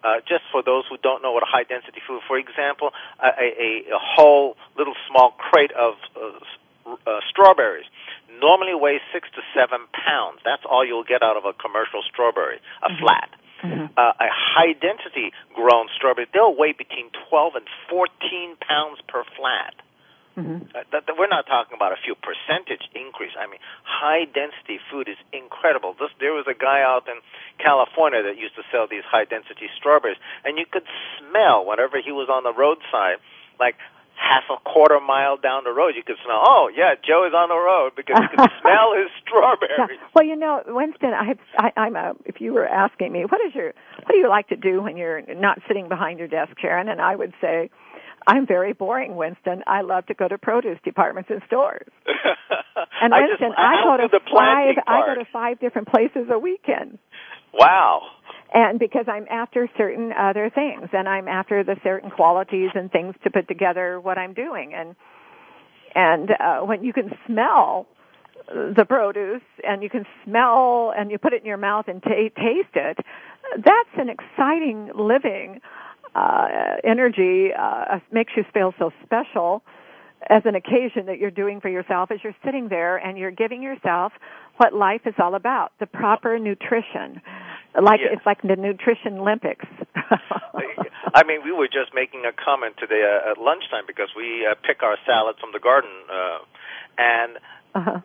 [0.04, 3.34] Uh, just for those who don't know what a high density food, for example, a,
[3.34, 6.38] a, a whole little small crate of uh,
[7.08, 7.86] uh, strawberries
[8.40, 10.40] normally weighs six to seven pounds.
[10.46, 13.04] That's all you'll get out of a commercial strawberry, a mm-hmm.
[13.04, 13.30] flat.
[13.64, 13.92] Mm-hmm.
[13.98, 19.76] Uh, a high density grown strawberry, they'll weigh between 12 and 14 pounds per flat.
[20.40, 20.72] Mm-hmm.
[20.72, 23.36] Uh, that, that we're not talking about a few percentage increase.
[23.38, 25.96] I mean, high density food is incredible.
[26.00, 27.20] This, there was a guy out in
[27.60, 30.88] California that used to sell these high density strawberries, and you could
[31.20, 33.20] smell whenever he was on the roadside,
[33.60, 33.76] like
[34.20, 36.44] half a quarter mile down the road, you could smell.
[36.44, 39.72] Oh, yeah, Joe is on the road because you could smell his strawberries.
[39.78, 40.08] Yeah.
[40.14, 42.14] Well, you know, Winston, I, I, I'm a.
[42.26, 43.74] If you were asking me, what is your,
[44.04, 46.90] what do you like to do when you're not sitting behind your desk, Karen?
[46.90, 47.70] And I would say,
[48.28, 49.64] I'm very boring, Winston.
[49.68, 51.88] I love to go to produce departments and stores.
[53.02, 54.76] and I Winston, just, I, I go to the five.
[54.88, 57.00] I go to five different places a weekend.
[57.54, 58.02] Wow.
[58.54, 63.16] And because I'm after certain other things, and I'm after the certain qualities and things
[63.24, 64.96] to put together what I'm doing, and
[65.96, 67.88] and uh, when you can smell
[68.48, 72.32] the produce and you can smell and you put it in your mouth and t-
[72.36, 72.98] taste it,
[73.58, 75.62] that's an exciting living
[76.16, 76.48] uh,
[76.84, 79.64] energy uh, makes you feel so special
[80.28, 83.62] as an occasion that you're doing for yourself as you're sitting there and you're giving
[83.64, 84.12] yourself
[84.58, 87.22] what life is all about the proper nutrition
[87.82, 88.12] like yes.
[88.14, 89.66] it's like the nutrition olympics
[91.16, 94.56] i mean we were just making a comment today uh, at lunchtime because we uh,
[94.68, 96.40] pick our salads from the garden uh,
[96.98, 97.38] and
[97.76, 98.00] uh-huh.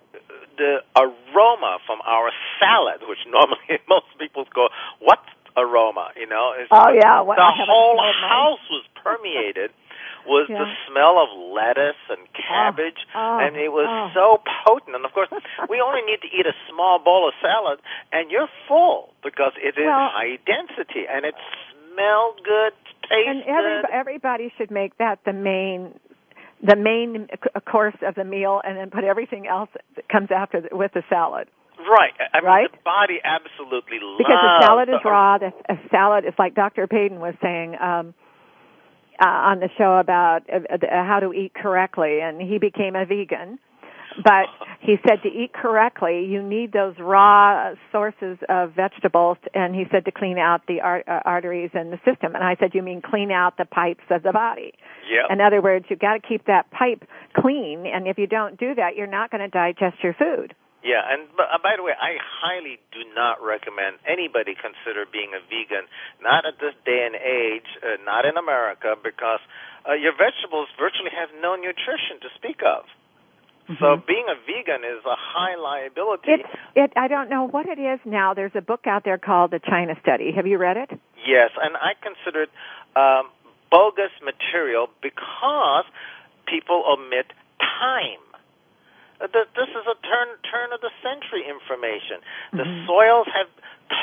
[0.56, 4.68] the aroma from our salad which normally most people go
[5.00, 5.18] what
[5.56, 6.52] aroma, you know.
[6.58, 9.70] It's, oh yeah, well, the whole house was permeated
[10.26, 10.58] was yeah.
[10.58, 12.40] the smell of lettuce and oh.
[12.40, 14.10] cabbage, oh, oh, and it was oh.
[14.14, 14.96] so potent.
[14.96, 15.28] And of course,
[15.68, 17.80] we only need to eat a small bowl of salad,
[18.12, 21.34] and you're full because it is well, high density and it
[21.92, 22.72] smells good,
[23.08, 25.94] tastes and every, everybody should make that the main
[26.62, 27.28] the main
[27.70, 31.02] course of the meal, and then put everything else that comes after the, with the
[31.10, 31.46] salad.
[31.88, 32.12] Right.
[32.32, 32.72] I mean, right?
[32.72, 35.38] the body absolutely loves because a salad is raw.
[35.38, 36.86] The a salad is like Dr.
[36.86, 38.14] Payton was saying um,
[39.20, 43.04] uh, on the show about uh, uh, how to eat correctly, and he became a
[43.04, 43.58] vegan.
[44.22, 44.46] But
[44.80, 50.04] he said to eat correctly, you need those raw sources of vegetables, and he said
[50.04, 52.36] to clean out the ar- uh, arteries in the system.
[52.36, 54.74] And I said, you mean clean out the pipes of the body?
[55.10, 55.30] Yep.
[55.32, 57.02] In other words, you've got to keep that pipe
[57.36, 60.54] clean, and if you don't do that, you're not going to digest your food.
[60.84, 65.40] Yeah, and uh, by the way, I highly do not recommend anybody consider being a
[65.48, 65.88] vegan.
[66.20, 69.40] Not at this day and age, uh, not in America, because
[69.88, 72.84] uh, your vegetables virtually have no nutrition to speak of.
[73.64, 73.80] Mm-hmm.
[73.80, 76.44] So being a vegan is a high liability.
[76.44, 78.34] It's, it, I don't know what it is now.
[78.34, 80.32] There's a book out there called The China Study.
[80.36, 80.90] Have you read it?
[81.26, 82.50] Yes, and I consider it
[82.94, 83.32] um,
[83.70, 85.88] bogus material because
[86.46, 87.32] people omit
[87.80, 88.20] time.
[89.20, 92.18] Uh, this is a turn turn of the century information.
[92.52, 92.86] The mm-hmm.
[92.86, 93.50] soils have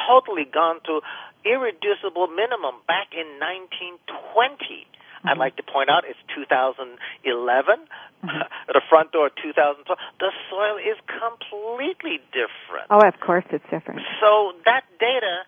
[0.07, 1.01] totally gone to
[1.43, 4.07] irreducible minimum back in 1920.
[4.07, 5.27] Mm-hmm.
[5.27, 6.97] I'd like to point out it's 2011.
[6.97, 8.29] Mm-hmm.
[8.71, 9.83] The front door, 2012.
[10.23, 12.87] The soil is completely different.
[12.87, 13.99] Oh, of course it's different.
[14.23, 15.43] So that data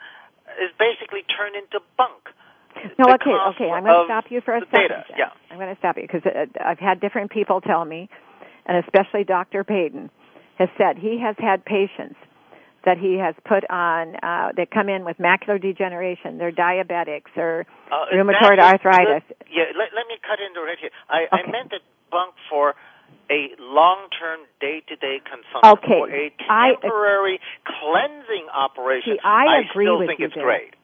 [0.60, 2.28] is basically turned into bunk.
[2.99, 3.69] No, okay, okay.
[3.71, 4.89] I'm going to stop you for a second.
[4.89, 5.04] Data.
[5.15, 5.32] Yeah.
[5.52, 8.10] I'm going to stop you because uh, I've had different people tell me
[8.65, 9.63] and especially Dr.
[9.63, 10.10] Payton,
[10.58, 12.15] has said he has had patients
[12.86, 17.65] that he has put on uh, that come in with macular degeneration, they're diabetics or
[17.91, 19.23] uh, rheumatoid arthritis.
[19.30, 20.89] The, yeah, let, let, me cut into right here.
[21.10, 21.47] I, okay.
[21.47, 22.76] I meant that bunk for
[23.32, 25.99] a long-term day-to-day consumption okay.
[25.99, 26.34] for a
[26.76, 29.13] temporary I, cleansing operation.
[29.15, 30.43] See, I, I agree still with think you it's there.
[30.43, 30.76] great.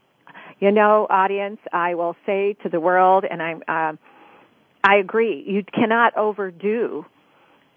[0.60, 3.94] You know, audience, I will say to the world, and I'm, uh,
[4.84, 5.44] I agree.
[5.46, 7.06] You cannot overdo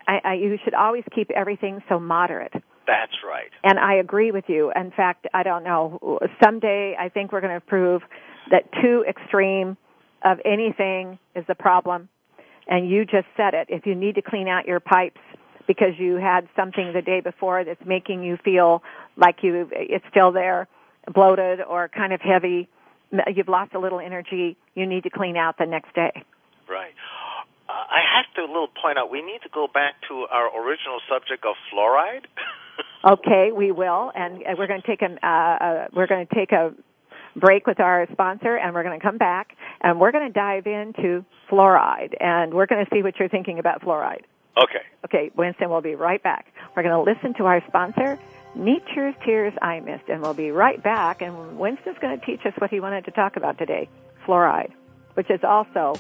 [0.07, 2.53] I, I, you should always keep everything so moderate.
[2.87, 3.51] That's right.
[3.63, 4.73] And I agree with you.
[4.75, 6.19] In fact, I don't know.
[6.43, 8.03] Someday, I think we're going to prove
[8.51, 9.77] that too extreme
[10.25, 12.09] of anything is the problem.
[12.69, 13.69] And you just said it.
[13.69, 15.21] If you need to clean out your pipes
[15.67, 18.83] because you had something the day before that's making you feel
[19.17, 20.69] like you it's still there,
[21.13, 22.69] bloated or kind of heavy,
[23.35, 24.57] you've lost a little energy.
[24.75, 26.25] You need to clean out the next day.
[26.69, 26.95] Right.
[27.73, 29.11] I have to a little point out.
[29.11, 32.27] We need to go back to our original subject of fluoride.
[33.05, 36.53] okay, we will, and we're going to take a uh, uh, we're going to take
[36.53, 36.75] a
[37.37, 40.67] break with our sponsor, and we're going to come back, and we're going to dive
[40.67, 44.23] into fluoride, and we're going to see what you're thinking about fluoride.
[44.57, 44.83] Okay.
[45.05, 46.53] Okay, Winston, we'll be right back.
[46.77, 48.19] We're going to listen to our sponsor,
[48.55, 51.23] Nature's Tears Eye Mist, and we'll be right back.
[51.23, 53.89] And Winston's going to teach us what he wanted to talk about today,
[54.27, 54.73] fluoride,
[55.15, 55.95] which is also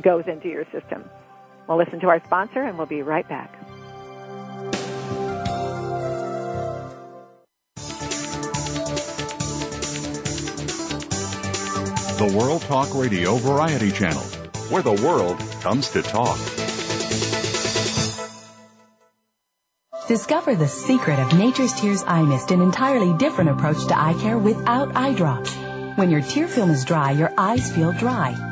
[0.00, 1.04] goes into your system.
[1.68, 3.58] We'll listen to our sponsor and we'll be right back.
[12.18, 14.22] The World Talk Radio Variety Channel,
[14.70, 16.38] where the world comes to talk.
[20.06, 24.38] Discover the secret of Nature's Tears Eye Mist, an entirely different approach to eye care
[24.38, 25.56] without eye drops.
[25.96, 28.51] When your tear film is dry, your eyes feel dry.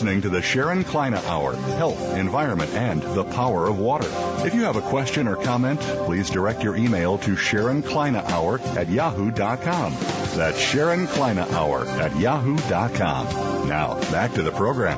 [0.00, 4.08] listening to the Sharon Kleyne Hour, Health, Environment, and the Power of Water.
[4.46, 8.60] If you have a question or comment, please direct your email to Sharon Kleyne Hour
[8.78, 9.92] at yahoo.com.
[10.38, 13.68] That's Sharon Kleyne Hour at yahoo.com.
[13.68, 14.96] Now, back to the program.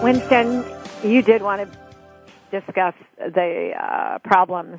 [0.00, 0.64] Winston,
[1.02, 4.78] you did want to discuss the uh, problems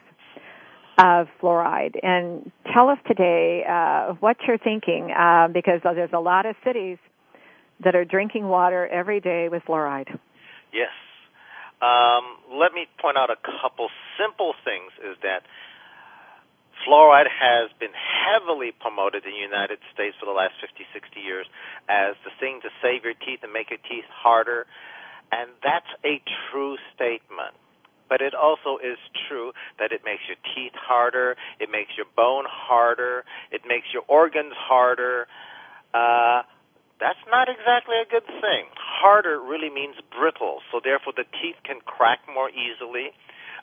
[0.98, 2.00] of fluoride.
[2.02, 6.98] And tell us today uh, what you're thinking, uh, because there's a lot of cities
[7.84, 10.18] that are drinking water every day with fluoride?
[10.74, 10.92] Yes.
[11.82, 13.90] Um, let me point out a couple
[14.20, 15.44] simple things is that
[16.86, 21.48] fluoride has been heavily promoted in the United States for the last 50, 60 years
[21.88, 24.66] as the thing to save your teeth and make your teeth harder.
[25.32, 27.56] And that's a true statement.
[28.10, 28.98] But it also is
[29.30, 34.04] true that it makes your teeth harder, it makes your bone harder, it makes your
[34.08, 35.28] organs harder.
[35.94, 36.42] Uh,
[37.00, 38.68] that's not exactly a good thing.
[38.76, 43.16] Harder really means brittle, so therefore the teeth can crack more easily.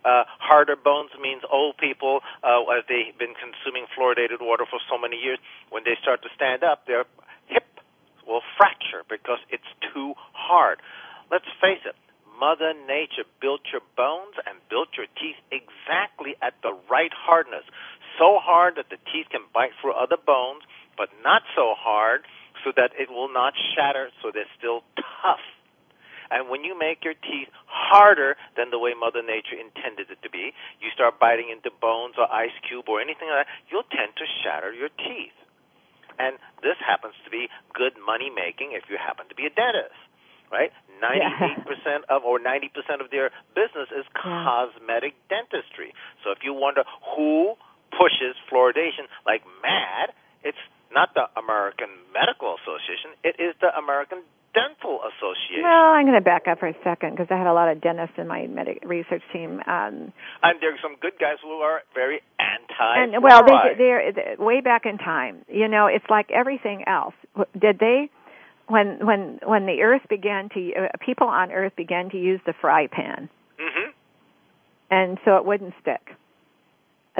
[0.05, 4.97] Uh, harder bones means old people, uh, as they've been consuming fluoridated water for so
[4.97, 5.39] many years,
[5.71, 7.05] when they start to stand up, their
[7.47, 7.67] hip
[8.27, 10.81] will fracture because it's too hard.
[11.31, 11.97] Let's face it,
[12.39, 17.65] Mother Nature built your bones and built your teeth exactly at the right hardness.
[18.17, 20.63] So hard that the teeth can bite through other bones,
[20.97, 22.25] but not so hard
[22.67, 24.83] so that it will not shatter, so they're still
[25.23, 25.39] tough.
[26.35, 30.31] And when you make your teeth harder than the way Mother Nature intended it to
[30.31, 30.51] be,
[30.83, 34.27] you start biting into bones or ice cube or anything like that, you'll tend to
[34.43, 35.39] shatter your teeth.
[36.19, 36.35] And
[36.67, 39.95] this happens to be good money making if you happen to be a dentist.
[40.51, 40.71] right?
[41.03, 41.63] 98%
[42.09, 45.93] of or 90% of their business is cosmetic dentistry.
[46.25, 47.55] So if you wonder who
[47.93, 50.13] pushes fluoridation like mad,
[50.43, 50.59] it's
[50.93, 54.23] not the American Medical Association, it is the American
[54.57, 55.63] Dental Association.
[55.63, 57.83] Well, I'm going to back up for a second because I had a lot of
[57.83, 59.61] dentists in my medic research team.
[59.67, 60.13] Um,
[60.43, 63.03] and there's some good guys who are very anti.
[63.03, 65.45] And well, they, they're, they're way back in time.
[65.49, 67.15] You know, it's like everything else.
[67.59, 68.11] Did they?
[68.69, 72.53] When when when the Earth began to uh, people on Earth began to use the
[72.61, 73.29] fry pan,
[73.61, 73.91] hmm
[74.91, 76.17] and so it wouldn't stick.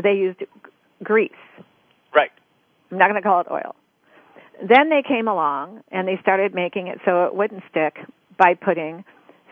[0.03, 0.43] They used
[1.05, 1.31] grease.
[2.91, 3.75] I'm not going to call it oil.
[4.67, 7.99] Then they came along and they started making it so it wouldn't stick
[8.39, 9.05] by putting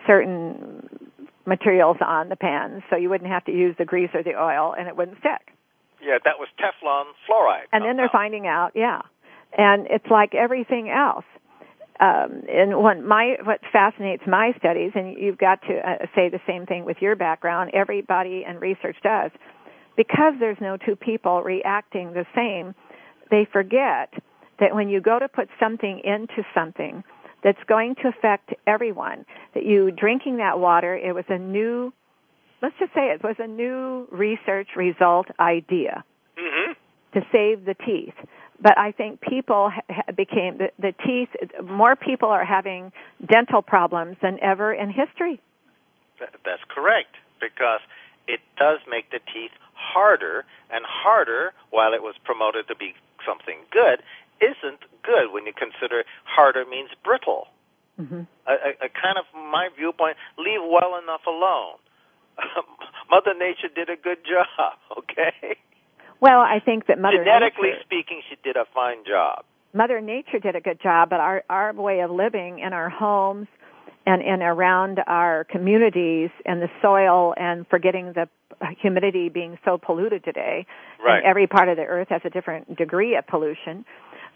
[0.07, 0.89] certain
[1.47, 4.75] materials on the pans so you wouldn't have to use the grease or the oil
[4.79, 5.55] and it wouldn't stick.
[6.03, 7.67] Yeah, that was Teflon fluoride.
[7.73, 9.03] And then they're finding out, yeah.
[9.57, 11.25] And it's like everything else.
[12.01, 16.41] Um, and one, my, what fascinates my studies, and you've got to uh, say the
[16.47, 19.31] same thing with your background, everybody in research does,
[19.97, 22.75] because there's no two people reacting the same,
[23.35, 24.15] they forget
[24.61, 27.03] that when you go to put something into something
[27.43, 31.93] that's going to affect everyone, that you drinking that water, it was a new,
[32.63, 36.05] let's just say it was a new research result idea
[36.39, 36.73] hmm
[37.13, 38.15] to save the teeth.
[38.61, 39.71] But I think people
[40.17, 41.29] became, the, the teeth,
[41.63, 42.91] more people are having
[43.25, 45.41] dental problems than ever in history.
[46.19, 47.79] That's correct because
[48.27, 52.95] it does make the teeth harder and harder while it was promoted to be
[53.27, 54.03] something good
[54.41, 57.49] isn't good when you consider harder means brittle.
[57.97, 61.79] hmm A, a, a kind of my viewpoint, leave well enough alone.
[63.11, 65.57] Mother Nature did a good job, okay?
[66.21, 69.45] Well, I think that Mother Genetically Nature, speaking, she did a fine job.
[69.73, 73.49] Mother Nature did a good job, but our our way of living in our homes
[74.07, 78.29] and and around our communities and the soil and forgetting the
[78.81, 80.67] humidity being so polluted today.
[81.05, 81.19] Right.
[81.19, 83.85] And every part of the earth has a different degree of pollution,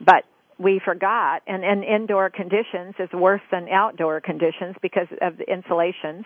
[0.05, 0.25] but
[0.59, 6.25] we forgot and, and indoor conditions is worse than outdoor conditions because of the insulations.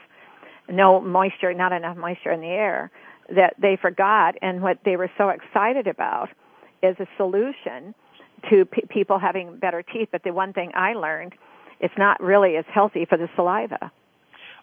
[0.71, 2.91] No moisture, not enough moisture in the air
[3.29, 6.29] that they forgot and what they were so excited about
[6.83, 7.95] is a solution
[8.51, 10.09] to pe people having better teeth.
[10.11, 11.35] But the one thing I learned,
[11.83, 13.91] it's not really as healthy for the saliva.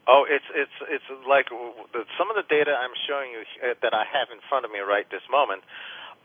[0.07, 1.51] Oh, it's it's it's like
[2.17, 4.80] some of the data I'm showing you uh, that I have in front of me
[4.80, 5.61] right this moment.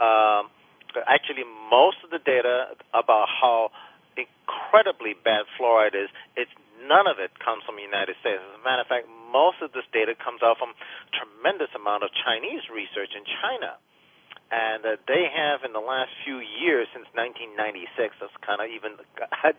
[0.00, 0.48] Um,
[1.04, 3.74] actually, most of the data about how
[4.16, 6.54] incredibly bad fluoride is, it's
[6.86, 8.40] none of it comes from the United States.
[8.40, 10.72] As a matter of fact, most of this data comes out from
[11.12, 13.76] tremendous amount of Chinese research in China.
[14.52, 19.00] And uh, they have, in the last few years, since 1996, that's kind of even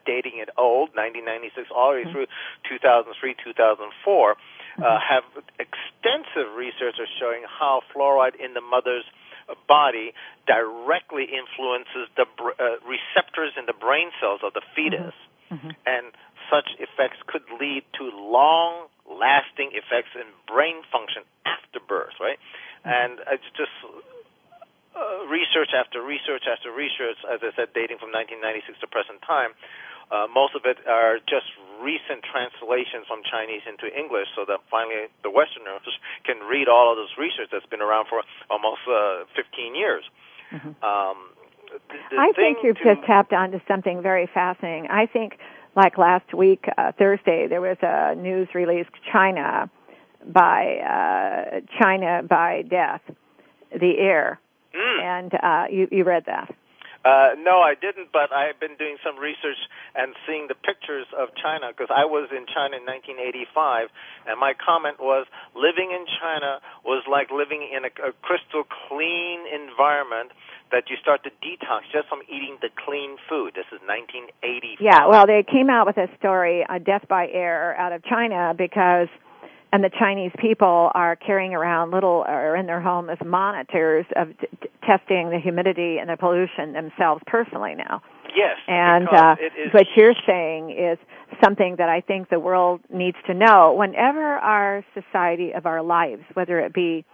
[0.05, 2.27] dating it old, 1996 all the way through
[2.69, 3.11] 2003,
[3.43, 4.35] 2004,
[4.77, 5.23] uh, have
[5.59, 9.05] extensive research are showing how fluoride in the mother's
[9.67, 10.13] body
[10.47, 15.13] directly influences the br- uh, receptors in the brain cells of the fetus.
[15.85, 16.11] And
[16.49, 22.39] such effects could lead to long lasting effects in brain function after birth, right?
[22.83, 23.73] And it's just
[24.95, 29.51] uh, research after research after research, as I said, dating from 1996 to present time.
[30.11, 31.49] Uh, most of it are just
[31.81, 35.81] recent translations from Chinese into English, so that finally the Westerners
[36.23, 40.03] can read all of this research that's been around for almost uh, 15 years.
[40.53, 41.33] Um,
[41.67, 44.87] the, the I think you've to- just tapped onto something very fascinating.
[44.89, 45.37] I think,
[45.75, 49.69] like last week, uh, Thursday, there was a news release, China
[50.25, 53.01] by uh, China by death,
[53.71, 54.39] the air,
[54.75, 55.01] Mm.
[55.01, 56.53] and uh, you you read that.
[57.05, 59.61] Uh, no, I didn't, but I've been doing some research
[59.93, 63.93] and seeing the pictures of China because I was in China in 1985,
[64.25, 69.45] and my comment was living in China was like living in a, a crystal clean
[69.45, 70.33] environment
[70.71, 73.53] that you start to detox just from eating the clean food.
[73.53, 74.81] This is 1985.
[74.81, 78.53] Yeah, well, they came out with a story, a death by air, out of China
[78.57, 79.07] because,
[79.71, 84.29] and the Chinese people are carrying around little, or in their home as monitors of
[84.39, 88.01] t- t- testing the humidity and the pollution themselves personally now.
[88.35, 90.97] Yes, And uh, is what you're saying is
[91.43, 93.73] something that I think the world needs to know.
[93.77, 97.05] Whenever our society of our lives, whether it be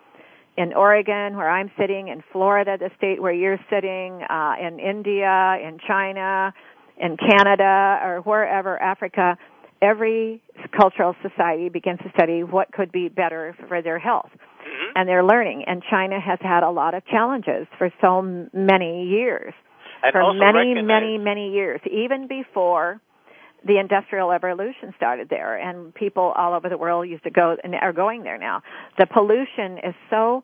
[0.57, 5.57] in Oregon, where I'm sitting, in Florida, the state where you're sitting, uh, in India,
[5.63, 6.53] in China,
[6.97, 9.37] in Canada, or wherever, Africa,
[9.81, 10.41] every
[10.77, 14.29] cultural society begins to study what could be better for their health.
[14.63, 14.91] Mhm.
[14.95, 15.63] And they're learning.
[15.65, 18.21] And China has had a lot of challenges for so
[18.53, 19.53] many years
[20.03, 22.99] and for many, recognize- many, many years, even before
[23.63, 27.75] the industrial revolution started there and people all over the world used to go and
[27.75, 28.63] are going there now.
[28.97, 30.43] The pollution is so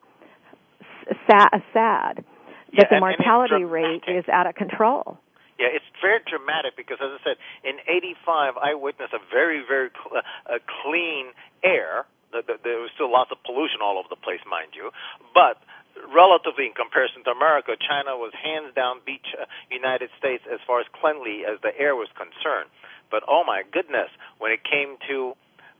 [1.26, 2.24] sad, sad
[2.70, 5.18] Yeah, that the and it's mortality rate is out of control.
[5.58, 9.90] Yeah, it's very dramatic because, as I said, in '85, I witnessed a very, very
[9.94, 11.32] cl- uh, clean
[11.62, 12.06] air.
[12.32, 14.92] The- the- There was still lots of pollution all over the place, mind you,
[15.34, 15.62] but
[16.08, 20.80] relatively in comparison to America, China was hands down beat uh, United States as far
[20.80, 22.70] as cleanly as the air was concerned.
[23.10, 25.36] But oh my goodness, when it came to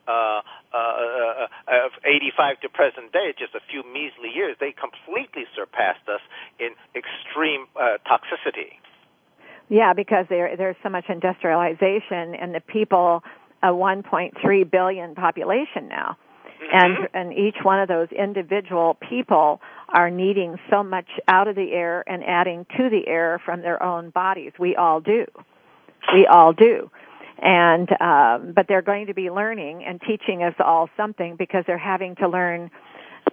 [0.08, 0.42] uh,
[0.74, 6.08] uh, uh, uh, 85 to present day, just a few measly years, they completely surpassed
[6.08, 6.20] us
[6.60, 8.76] in extreme uh, toxicity.
[9.68, 13.22] Yeah, because there there's so much industrialization and the people
[13.62, 16.16] a 1.3 billion population now.
[16.72, 21.72] And and each one of those individual people are needing so much out of the
[21.72, 24.52] air and adding to the air from their own bodies.
[24.58, 25.26] We all do.
[26.12, 26.90] We all do.
[27.40, 31.78] And um but they're going to be learning and teaching us all something because they're
[31.78, 32.70] having to learn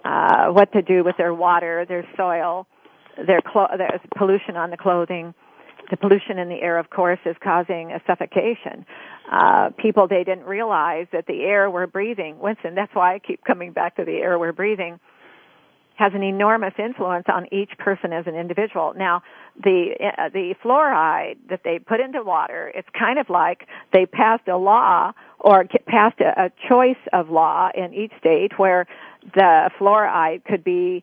[0.04, 2.66] uh what to do with their water, their soil,
[3.26, 5.34] their clo- there's pollution on the clothing.
[5.90, 8.86] The pollution in the air, of course, is causing a suffocation.
[9.30, 13.44] Uh, people, they didn't realize that the air we're breathing, Winston, that's why I keep
[13.44, 14.98] coming back to the air we're breathing,
[15.96, 18.92] has an enormous influence on each person as an individual.
[18.96, 19.22] Now,
[19.62, 24.46] the uh, the fluoride that they put into water, it's kind of like they passed
[24.46, 28.86] a law or passed a, a choice of law in each state where
[29.34, 31.02] the fluoride could be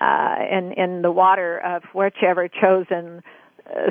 [0.00, 3.22] uh, in in the water of whichever chosen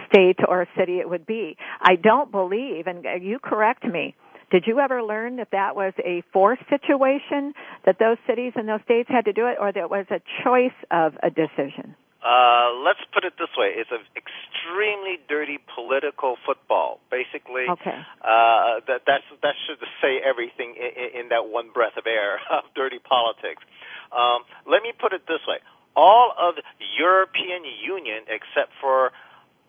[0.09, 1.57] state or city it would be.
[1.81, 4.15] I don't believe, and you correct me.
[4.51, 7.53] Did you ever learn that that was a forced situation
[7.85, 10.19] that those cities and those states had to do it, or that it was a
[10.43, 11.95] choice of a decision?
[12.21, 16.99] Uh, let's put it this way: it's an extremely dirty political football.
[17.09, 17.97] Basically, Okay.
[18.21, 22.63] uh, that that's that should say everything in, in that one breath of air of
[22.75, 23.63] dirty politics.
[24.11, 25.59] Um, let me put it this way:
[25.95, 29.11] all of the European Union, except for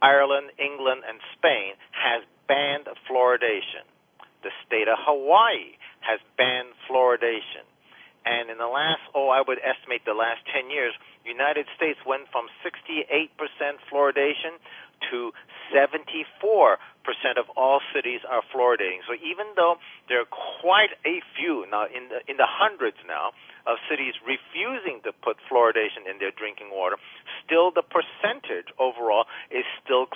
[0.02, 3.86] Ireland, England, and Spain, has banned fluoridation.
[4.42, 7.64] The state of Hawaii has banned fluoridation.
[8.26, 10.94] And in the last, oh, I would estimate the last 10 years,
[11.24, 13.30] United States went from 68%
[13.90, 14.58] fluoridation
[15.10, 15.32] to
[15.74, 16.78] 74%
[17.38, 19.02] of all cities are fluoridating.
[19.06, 19.76] So even though
[20.08, 20.30] there are
[20.60, 23.34] quite a few now in the in the hundreds now
[23.66, 26.96] of cities refusing to put fluoridation in their drinking water,
[27.44, 28.70] still the percentage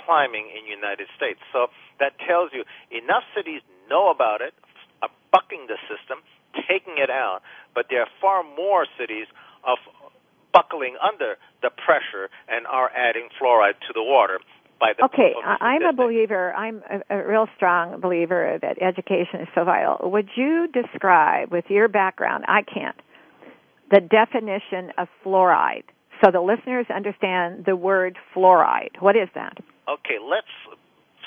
[0.07, 1.41] climbing in United States.
[1.53, 1.67] So
[1.99, 2.63] that tells you
[2.95, 4.55] enough cities know about it,
[5.03, 6.23] are bucking the system,
[6.69, 7.41] taking it out,
[7.75, 9.27] but there are far more cities
[9.67, 9.79] of
[10.53, 14.41] buckling under the pressure and are adding fluoride to the water
[14.81, 16.55] by the Okay, I- I'm a believer.
[16.55, 20.11] I'm a, a real strong believer that education is so vital.
[20.11, 22.97] Would you describe, with your background, I can't,
[23.91, 25.85] the definition of fluoride
[26.25, 29.01] so the listeners understand the word fluoride?
[29.01, 29.59] What is that?
[29.89, 30.51] Okay, let's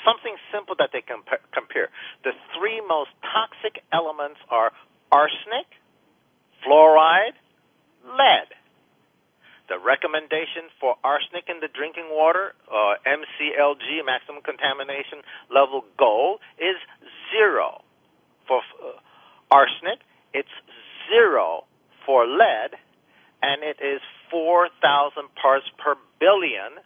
[0.04, 1.88] something simple that they can compa- compare.
[2.24, 4.72] The three most toxic elements are
[5.12, 5.66] arsenic,
[6.64, 7.36] fluoride,
[8.04, 8.48] lead.
[9.68, 16.76] The recommendation for arsenic in the drinking water, uh, MCLG, maximum contamination level goal, is
[17.30, 17.82] zero.
[18.48, 18.98] For uh,
[19.50, 20.00] arsenic,
[20.34, 20.50] it's
[21.08, 21.64] zero
[22.04, 22.74] for lead,
[23.42, 24.00] and it is
[24.30, 26.82] 4,000 parts per billion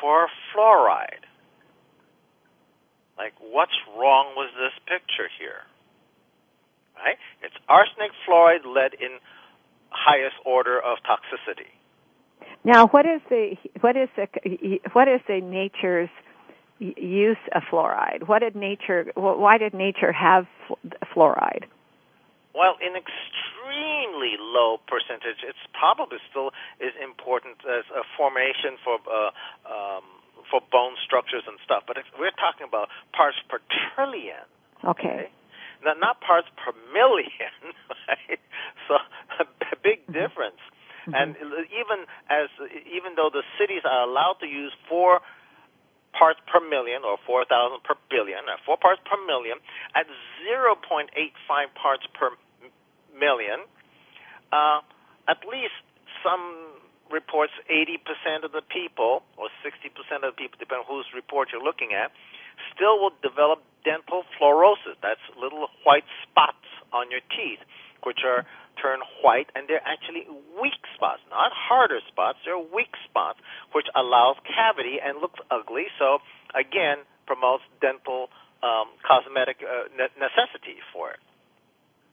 [0.00, 1.24] for fluoride.
[3.16, 5.66] Like, what's wrong with this picture here?
[6.96, 7.16] Right?
[7.42, 9.18] It's arsenic, fluoride, lead in
[9.90, 11.70] highest order of toxicity.
[12.64, 16.10] Now, what is the what is the what is the nature's
[16.78, 18.28] use of fluoride?
[18.28, 19.12] What did nature?
[19.14, 20.46] Why did nature have
[21.14, 21.64] fluoride?
[22.54, 29.30] Well, in extremely low percentage, it's probably still is important as a formation for uh,
[29.68, 30.04] um,
[30.50, 31.84] for bone structures and stuff.
[31.86, 34.48] But if we're talking about parts per trillion.
[34.84, 35.28] Okay.
[35.84, 37.54] Now, not parts per million,
[38.08, 38.40] right?
[38.88, 38.96] So
[39.44, 40.58] a big difference.
[41.08, 41.36] And
[41.72, 42.52] even as
[42.84, 45.20] even though the cities are allowed to use four
[46.18, 47.46] parts per million or 4,000
[47.86, 49.58] per billion, or four parts per million,
[49.94, 50.06] at
[50.42, 51.06] 0.85
[51.78, 52.34] parts per
[53.14, 53.62] million,
[54.50, 54.80] uh,
[55.28, 55.78] at least
[56.26, 56.74] some
[57.10, 59.94] reports 80% of the people or 60%
[60.26, 62.12] of the people, depending on whose report you're looking at,
[62.74, 64.98] still will develop dental fluorosis.
[65.00, 67.62] That's little white spots on your teeth,
[68.02, 68.44] which are
[68.80, 70.26] turn white, and they're actually
[70.60, 72.38] weak spots, not harder spots.
[72.44, 73.38] They're weak spots,
[73.74, 75.86] which allows cavity and looks ugly.
[75.98, 76.18] So
[76.54, 78.30] again, promotes dental
[78.62, 81.22] um, cosmetic uh, necessity for it.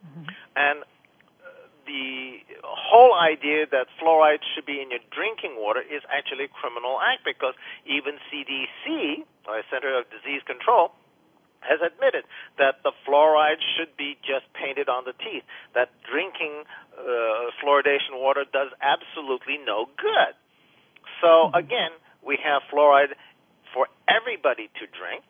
[0.06, 0.30] Mm-hmm.
[0.56, 0.78] And
[1.86, 6.98] the whole idea that fluoride should be in your drinking water is actually a criminal
[6.98, 7.54] act because
[7.86, 10.92] even CDC, or Center of Disease Control,
[11.68, 12.24] has admitted
[12.58, 15.44] that the fluoride should be just painted on the teeth.
[15.74, 16.64] That drinking
[16.94, 20.34] uh, fluoridation water does absolutely no good.
[21.22, 21.58] So mm-hmm.
[21.58, 21.92] again,
[22.26, 23.18] we have fluoride
[23.74, 25.24] for everybody to drink.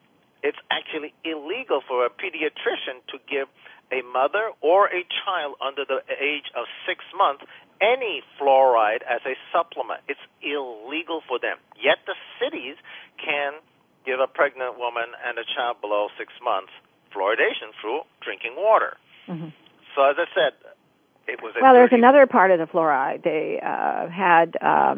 [0.43, 3.47] It's actually illegal for a pediatrician to give
[3.91, 7.43] a mother or a child under the age of six months
[7.81, 10.01] any fluoride as a supplement.
[10.07, 11.57] It's illegal for them.
[11.75, 12.77] Yet the cities
[13.17, 13.53] can
[14.05, 16.71] give a pregnant woman and a child below six months
[17.13, 18.97] fluoridation through drinking water.
[19.27, 19.49] Mm-hmm.
[19.95, 20.53] So as I said,
[21.27, 21.55] it was.
[21.59, 23.23] well, there's another part of the fluoride.
[23.23, 24.95] They uh, had uh,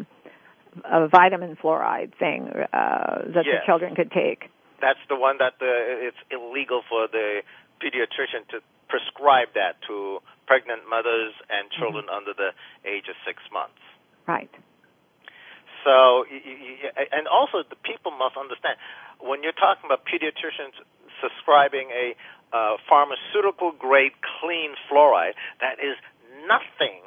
[0.84, 3.62] a vitamin fluoride thing uh, that yes.
[3.62, 4.50] the children could take.
[4.80, 7.42] That's the one that the, it's illegal for the
[7.80, 12.16] pediatrician to prescribe that to pregnant mothers and children mm-hmm.
[12.16, 12.50] under the
[12.88, 13.80] age of six months.
[14.26, 14.50] Right.
[15.84, 16.24] So,
[17.12, 18.76] and also the people must understand
[19.20, 20.74] when you're talking about pediatricians
[21.20, 22.14] prescribing a
[22.52, 25.96] uh, pharmaceutical grade clean fluoride, that is
[26.46, 27.02] nothing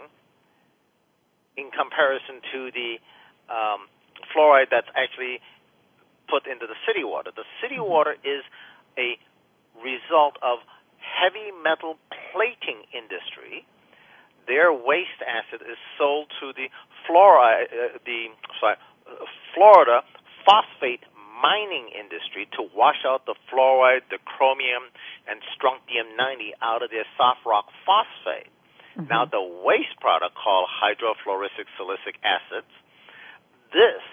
[1.57, 2.99] in comparison to the
[3.49, 3.88] um,
[4.34, 5.39] fluoride that's actually
[6.30, 7.32] put into the city water.
[7.36, 7.89] The city mm-hmm.
[7.89, 8.43] water is
[8.97, 9.17] a
[9.82, 10.59] result of
[10.99, 11.97] heavy metal
[12.32, 13.65] plating industry,
[14.48, 16.70] their waste acid is sold to the
[17.08, 18.28] fluoride, uh, the
[18.60, 18.76] sorry,
[19.08, 20.02] uh, Florida
[20.46, 21.04] phosphate
[21.42, 24.84] mining industry to wash out the fluoride, the chromium,
[25.28, 28.50] and strontium 90 out of their soft rock phosphate.
[28.94, 29.10] Mm-hmm.
[29.10, 32.70] Now, the waste product called hydrofluoric silicic acids,
[33.74, 34.04] this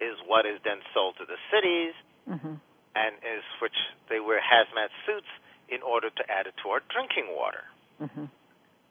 [0.00, 1.92] is what is then sold to the cities,
[2.28, 2.56] mm-hmm.
[2.94, 3.76] and is which
[4.08, 5.28] they wear hazmat suits
[5.68, 7.64] in order to add it to our drinking water.
[8.00, 8.24] Mm-hmm.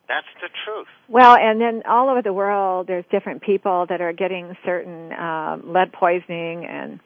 [0.08, 0.88] That's the truth.
[1.10, 5.74] Well, and then all over the world, there's different people that are getting certain um,
[5.74, 7.00] lead poisoning and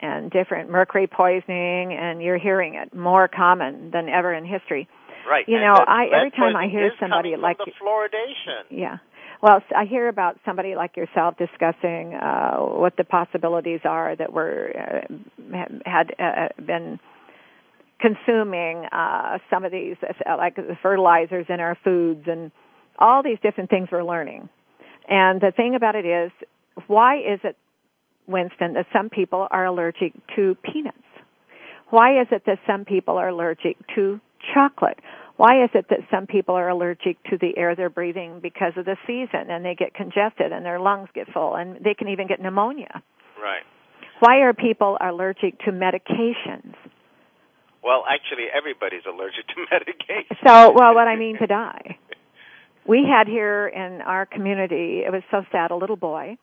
[0.00, 4.88] and different mercury poisoning, and you're hearing it more common than ever in history.
[5.28, 5.44] Right.
[5.46, 8.64] You and know, I every time I hear somebody like the fluoridation.
[8.70, 8.96] Yeah.
[9.40, 14.72] Well, I hear about somebody like yourself discussing uh, what the possibilities are that were
[14.76, 17.00] uh, had uh, been
[18.02, 19.96] consuming uh, some of these,
[20.26, 22.50] like the fertilizers in our foods and
[22.98, 24.48] all these different things we're learning.
[25.08, 26.30] And the thing about it is,
[26.88, 27.56] why is it,
[28.26, 30.98] Winston, that some people are allergic to peanuts?
[31.90, 34.20] Why is it that some people are allergic to
[34.54, 34.98] chocolate?
[35.36, 38.84] Why is it that some people are allergic to the air they're breathing because of
[38.84, 42.26] the season and they get congested and their lungs get full and they can even
[42.26, 43.02] get pneumonia?
[43.40, 43.62] Right.
[44.20, 46.74] Why are people allergic to medications?
[47.82, 50.36] Well, actually, everybody's allergic to medication.
[50.46, 51.98] So, well, what I mean to die.
[52.86, 56.36] We had here in our community, it was so sad, a little boy,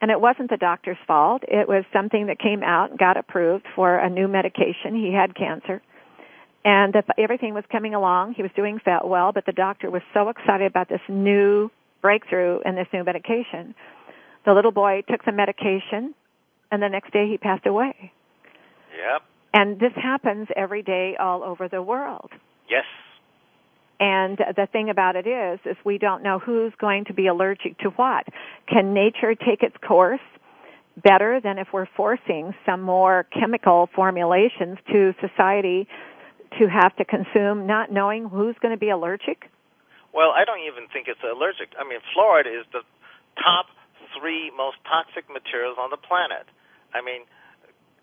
[0.00, 1.42] and it wasn't the doctor's fault.
[1.46, 4.94] It was something that came out and got approved for a new medication.
[4.94, 5.82] He had cancer.
[6.64, 8.34] And the, everything was coming along.
[8.34, 12.76] He was doing well, but the doctor was so excited about this new breakthrough and
[12.76, 13.74] this new medication.
[14.46, 16.14] The little boy took the medication,
[16.70, 18.12] and the next day he passed away.
[18.96, 19.22] Yep.
[19.52, 22.30] And this happens every day all over the world.
[22.68, 22.84] Yes.
[23.98, 27.78] And the thing about it is, is we don't know who's going to be allergic
[27.78, 28.24] to what.
[28.66, 30.20] Can nature take its course
[31.02, 35.86] better than if we're forcing some more chemical formulations to society
[36.58, 39.50] to have to consume, not knowing who's going to be allergic?
[40.14, 41.70] Well, I don't even think it's allergic.
[41.78, 42.82] I mean, fluoride is the
[43.36, 43.66] top
[44.18, 46.46] three most toxic materials on the planet.
[46.94, 47.22] I mean,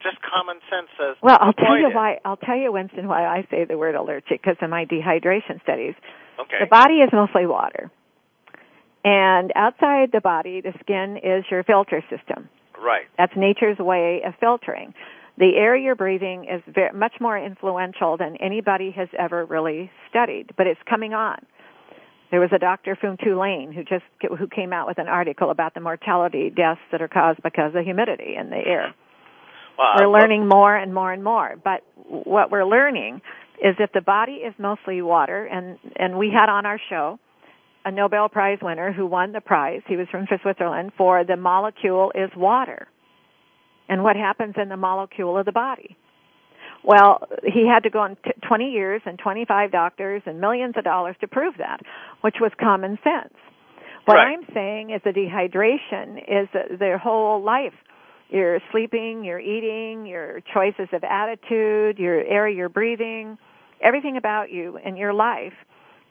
[0.04, 1.16] just common sense says.
[1.22, 1.95] Well, I'll tell you it.
[1.95, 2.20] why.
[2.26, 5.95] I'll tell you, Winston, why I say the word allergic because of my dehydration studies.
[6.39, 6.58] Okay.
[6.62, 7.91] The body is mostly water,
[9.04, 12.50] and outside the body, the skin is your filter system.
[12.80, 13.06] Right.
[13.18, 14.93] That's nature's way of filtering.
[15.38, 20.52] The air you're breathing is very, much more influential than anybody has ever really studied,
[20.58, 21.38] but it's coming on.
[22.32, 25.74] There was a doctor from Tulane who just who came out with an article about
[25.74, 28.93] the mortality deaths that are caused because of humidity in the air.
[29.78, 31.55] Well, we're learning more and more and more.
[31.63, 33.21] But what we're learning
[33.63, 37.19] is if the body is mostly water, and, and we had on our show
[37.86, 42.11] a Nobel Prize winner who won the prize, he was from Switzerland, for the molecule
[42.13, 42.88] is water.
[43.89, 45.95] And what happens in the molecule of the body?
[46.84, 50.84] Well, he had to go on t- 20 years and 25 doctors and millions of
[50.84, 51.80] dollars to prove that,
[52.21, 53.34] which was common sense.
[54.05, 54.38] What right.
[54.38, 57.73] I'm saying is the dehydration is their whole life
[58.30, 63.38] your sleeping, your eating, your choices of attitude, your air you're breathing,
[63.82, 65.53] everything about you and your life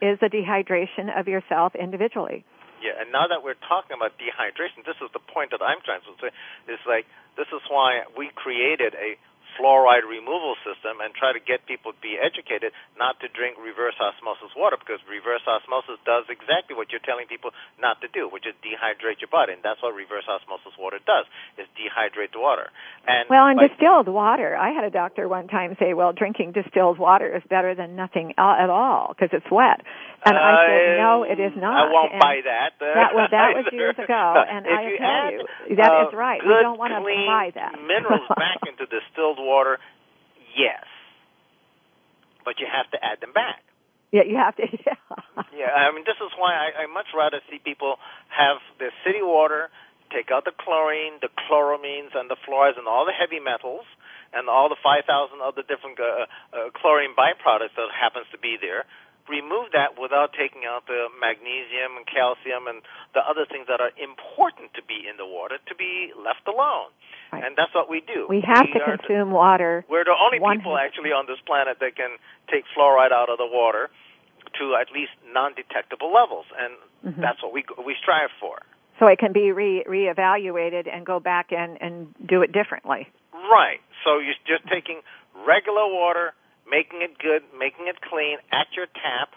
[0.00, 2.44] is a dehydration of yourself individually.
[2.82, 6.00] Yeah, and now that we're talking about dehydration, this is the point that I'm trying
[6.02, 6.28] to say.
[6.72, 7.06] Is like
[7.36, 9.16] this is why we created a
[9.58, 13.96] fluoride removal system and try to get people to be educated not to drink reverse
[13.98, 17.50] osmosis water because reverse osmosis does exactly what you're telling people
[17.80, 19.52] not to do, which is dehydrate your body.
[19.52, 21.26] And that's what reverse osmosis water does,
[21.58, 22.70] is dehydrate the water.
[23.06, 26.98] And well, and distilled water, I had a doctor one time say, well, drinking distilled
[26.98, 29.80] water is better than nothing at all because it's wet.
[30.26, 31.86] And I said, no, it is not.
[31.86, 32.74] I won't and buy that.
[32.80, 35.32] that well, that was years ago, and if I you tell add,
[35.70, 36.40] you, that uh, is right.
[36.42, 37.78] Good, We don't want to buy that.
[37.78, 39.78] minerals back into distilled water,
[40.58, 40.82] yes.
[42.44, 43.62] But you have to add them back.
[44.10, 44.66] Yeah, you have to.
[44.86, 44.98] Yeah.
[45.56, 47.96] Yeah, I mean, this is why I, I much rather see people
[48.28, 49.72] have the city water,
[50.12, 53.88] take out the chlorine, the chloramines, and the fluorides, and all the heavy metals,
[54.36, 55.08] and all the 5,000
[55.40, 58.84] other different uh, uh, chlorine byproducts that happens to be there.
[59.28, 62.82] Remove that without taking out the magnesium and calcium and
[63.14, 66.94] the other things that are important to be in the water to be left alone.
[67.32, 67.42] Right.
[67.42, 68.26] And that's what we do.
[68.28, 69.84] We have to are the- consume water.
[69.88, 73.46] we're the only people actually on this planet that can take fluoride out of the
[73.46, 73.90] water
[74.58, 76.74] to at least non-detectable levels, and
[77.04, 77.20] Mhm.
[77.20, 78.62] that's what we we strive for.
[78.98, 83.10] So it can be re reevaluated and go back and and do it differently.
[83.32, 83.80] Right.
[84.04, 85.02] So you're just taking
[85.44, 86.32] regular water,
[86.70, 89.34] making it good, making it clean at your tap,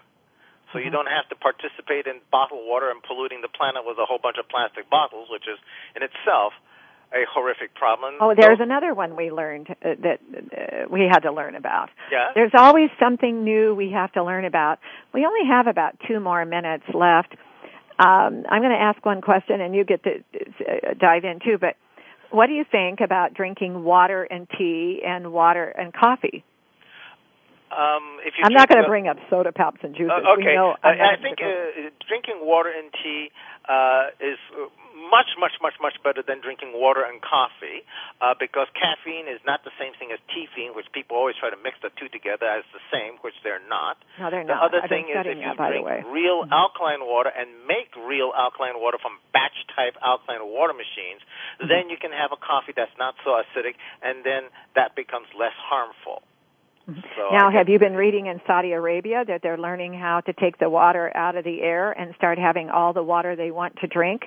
[0.72, 0.94] so you Mhm.
[0.94, 4.38] don't have to participate in bottled water and polluting the planet with a whole bunch
[4.38, 5.58] of plastic bottles, which is
[5.96, 6.54] in itself
[7.12, 8.16] a horrific problem.
[8.20, 10.20] Oh, there's So- another one we learned uh, that
[10.56, 11.90] uh, we had to learn about.
[12.12, 12.32] yeah.
[12.36, 14.78] There's always something new we have to learn about.
[15.12, 17.34] We only have about two more minutes left.
[17.98, 20.24] Um, I'm going to ask one question, and you get to
[20.68, 21.58] uh, dive in too.
[21.58, 21.76] But
[22.30, 26.44] what do you think about drinking water and tea and water and coffee?
[27.70, 30.12] Um, if you I'm not going to bring up soda pops and juices.
[30.12, 33.30] Uh, okay, know I, I think uh, drinking water and tea
[33.70, 34.66] uh, is uh,
[35.10, 37.86] much, much, much, much better than drinking water and coffee
[38.22, 41.50] uh, because caffeine is not the same thing as tea caffeine, which people always try
[41.50, 43.98] to mix the two together as the same, which they're not.
[44.18, 44.66] no, they're The not.
[44.74, 46.52] other I've thing is if you that, drink real Mhm.
[46.52, 51.22] alkaline water and make real alkaline water from batch type alkaline water machines,
[51.60, 51.68] Mm-hmm.
[51.70, 55.54] then you can have a coffee that's not so acidic, and then that becomes less
[55.54, 56.24] harmful.
[57.16, 60.58] So Now, have you been reading in Saudi Arabia that they're learning how to take
[60.58, 63.88] the water out of the air and start having all the water they want to
[63.88, 64.24] drink?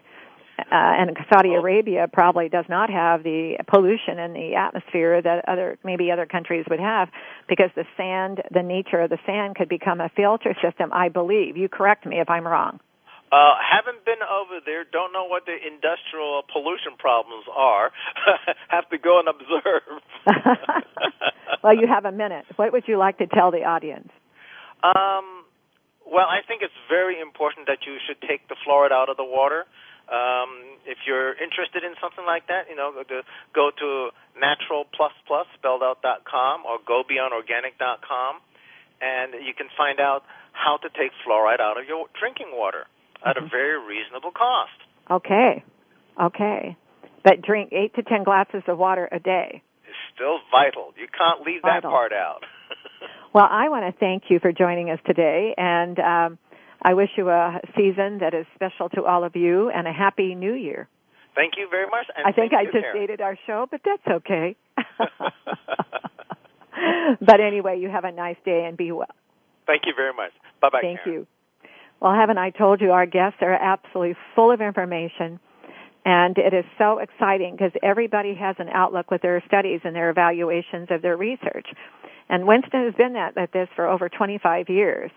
[0.58, 1.60] Uh, and Saudi Oh.
[1.60, 6.64] Arabia probably does not have the pollution in the atmosphere that other maybe other countries
[6.70, 7.08] would have
[7.48, 10.90] because the sand, the nature of the sand could become a filter system.
[10.92, 11.56] I believe.
[11.56, 12.80] You correct me if I'm wrong.
[13.32, 14.84] Uh, haven't been over there.
[14.84, 17.90] Don't know what the industrial pollution problems are.
[18.68, 20.04] Have to go and observe.
[21.64, 22.44] well, you have a minute.
[22.56, 24.12] What would you like to tell the audience?
[24.84, 25.48] Um,
[26.04, 29.24] well, I think it's very important that you should take the fluoride out of the
[29.24, 29.64] water.
[30.12, 33.22] Um, if you're interested in something like that, you know, go to,
[33.54, 38.44] go to natural plus plus spelled out dot com or go beyond organic dot com,
[39.00, 42.84] and you can find out how to take fluoride out of your drinking water
[43.24, 44.70] at a very reasonable cost.
[45.10, 45.64] Okay.
[46.20, 46.76] Okay.
[47.24, 49.62] But drink eight to ten glasses of water a day.
[49.86, 50.92] It's still vital.
[50.98, 52.42] You can't leave that part out.
[53.34, 56.38] Well, I want to thank you for joining us today, and um,
[56.82, 60.34] I wish you a season that is special to all of you and a happy
[60.34, 60.86] new year.
[61.34, 62.06] Thank you very much.
[62.14, 63.00] I think I you, just Karen.
[63.00, 64.54] dated our show, but that's okay.
[67.20, 69.08] but anyway, you have a nice day and be well.
[69.66, 70.32] Thank you very much.
[70.60, 70.80] Bye bye.
[70.82, 71.26] Thank you.
[72.02, 75.38] Well, haven't I told you our guests are absolutely full of information
[76.04, 80.10] and it is so exciting because everybody has an outlook with their studies and their
[80.10, 81.68] evaluations of their research.
[82.28, 85.12] And Winston has been at, this for over 25 years.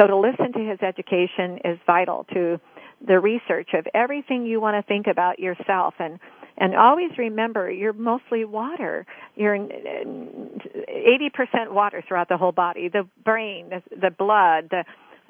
[0.00, 2.58] So to listen to his education is vital to
[3.06, 6.18] the research of everything you want to think about yourself and
[6.56, 9.04] and always remember you're mostly water.
[9.34, 12.88] You're 80% water throughout the whole body.
[12.88, 14.84] The brain, the, the blood, the,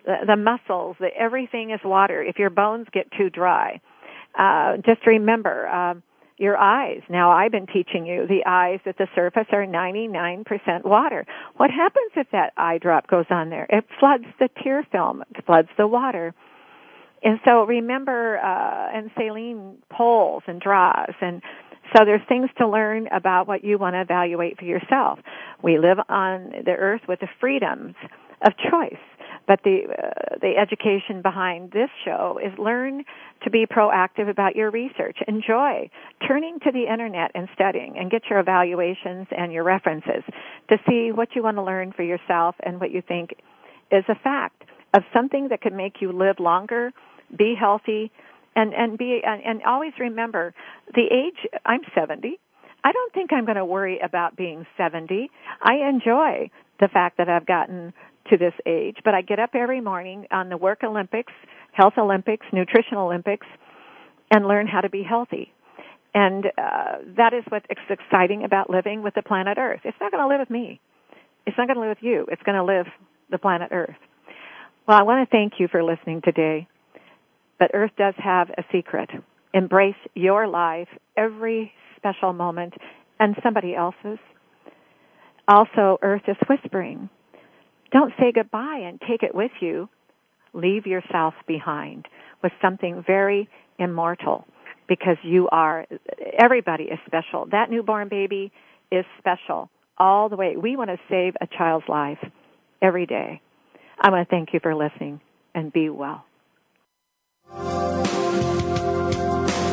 [0.04, 2.22] the muscles, the, everything is water.
[2.22, 3.80] If your bones get too dry,
[4.38, 6.02] uh, just remember um,
[6.36, 7.00] your eyes.
[7.08, 11.26] Now I've been teaching you the eyes at the surface are 99% water.
[11.56, 13.66] What happens if that eye drop goes on there?
[13.70, 15.22] It floods the tear film.
[15.34, 16.34] It floods the water.
[17.22, 21.40] And so remember, uh, and saline pulls and draws and
[21.94, 25.18] so there's things to learn about what you want to evaluate for yourself.
[25.62, 27.94] We live on the earth with the freedoms
[28.44, 28.98] of choice.
[29.46, 33.04] But the uh, the education behind this show is learn
[33.42, 35.18] to be proactive about your research.
[35.28, 35.90] Enjoy
[36.26, 40.22] turning to the internet and studying and get your evaluations and your references
[40.70, 43.34] to see what you want to learn for yourself and what you think
[43.90, 44.64] is a fact
[44.94, 46.92] of something that could make you live longer,
[47.36, 48.10] be healthy,
[48.56, 50.54] and and be and, and always remember
[50.94, 51.46] the age.
[51.66, 52.38] I'm 70.
[52.84, 55.30] I don't think I'm going to worry about being 70.
[55.62, 57.94] I enjoy the fact that I've gotten
[58.30, 61.32] to this age, but I get up every morning on the work Olympics,
[61.72, 63.46] health Olympics, nutrition Olympics,
[64.30, 65.52] and learn how to be healthy.
[66.14, 69.80] And uh, that is what's exciting about living with the planet Earth.
[69.84, 70.80] It's not going to live with me.
[71.46, 72.26] It's not going to live with you.
[72.30, 72.86] It's going to live
[73.30, 73.96] the planet Earth.
[74.86, 76.68] Well, I want to thank you for listening today.
[77.58, 79.10] But Earth does have a secret.
[79.52, 82.74] Embrace your life, every special moment,
[83.18, 84.18] and somebody else's.
[85.46, 87.08] Also, Earth is whispering.
[87.94, 89.88] Don't say goodbye and take it with you.
[90.52, 92.08] Leave yourself behind
[92.42, 94.44] with something very immortal
[94.88, 95.86] because you are,
[96.38, 97.46] everybody is special.
[97.52, 98.52] That newborn baby
[98.90, 100.56] is special all the way.
[100.56, 102.18] We want to save a child's life
[102.82, 103.40] every day.
[104.00, 105.20] I want to thank you for listening
[105.54, 106.24] and be well.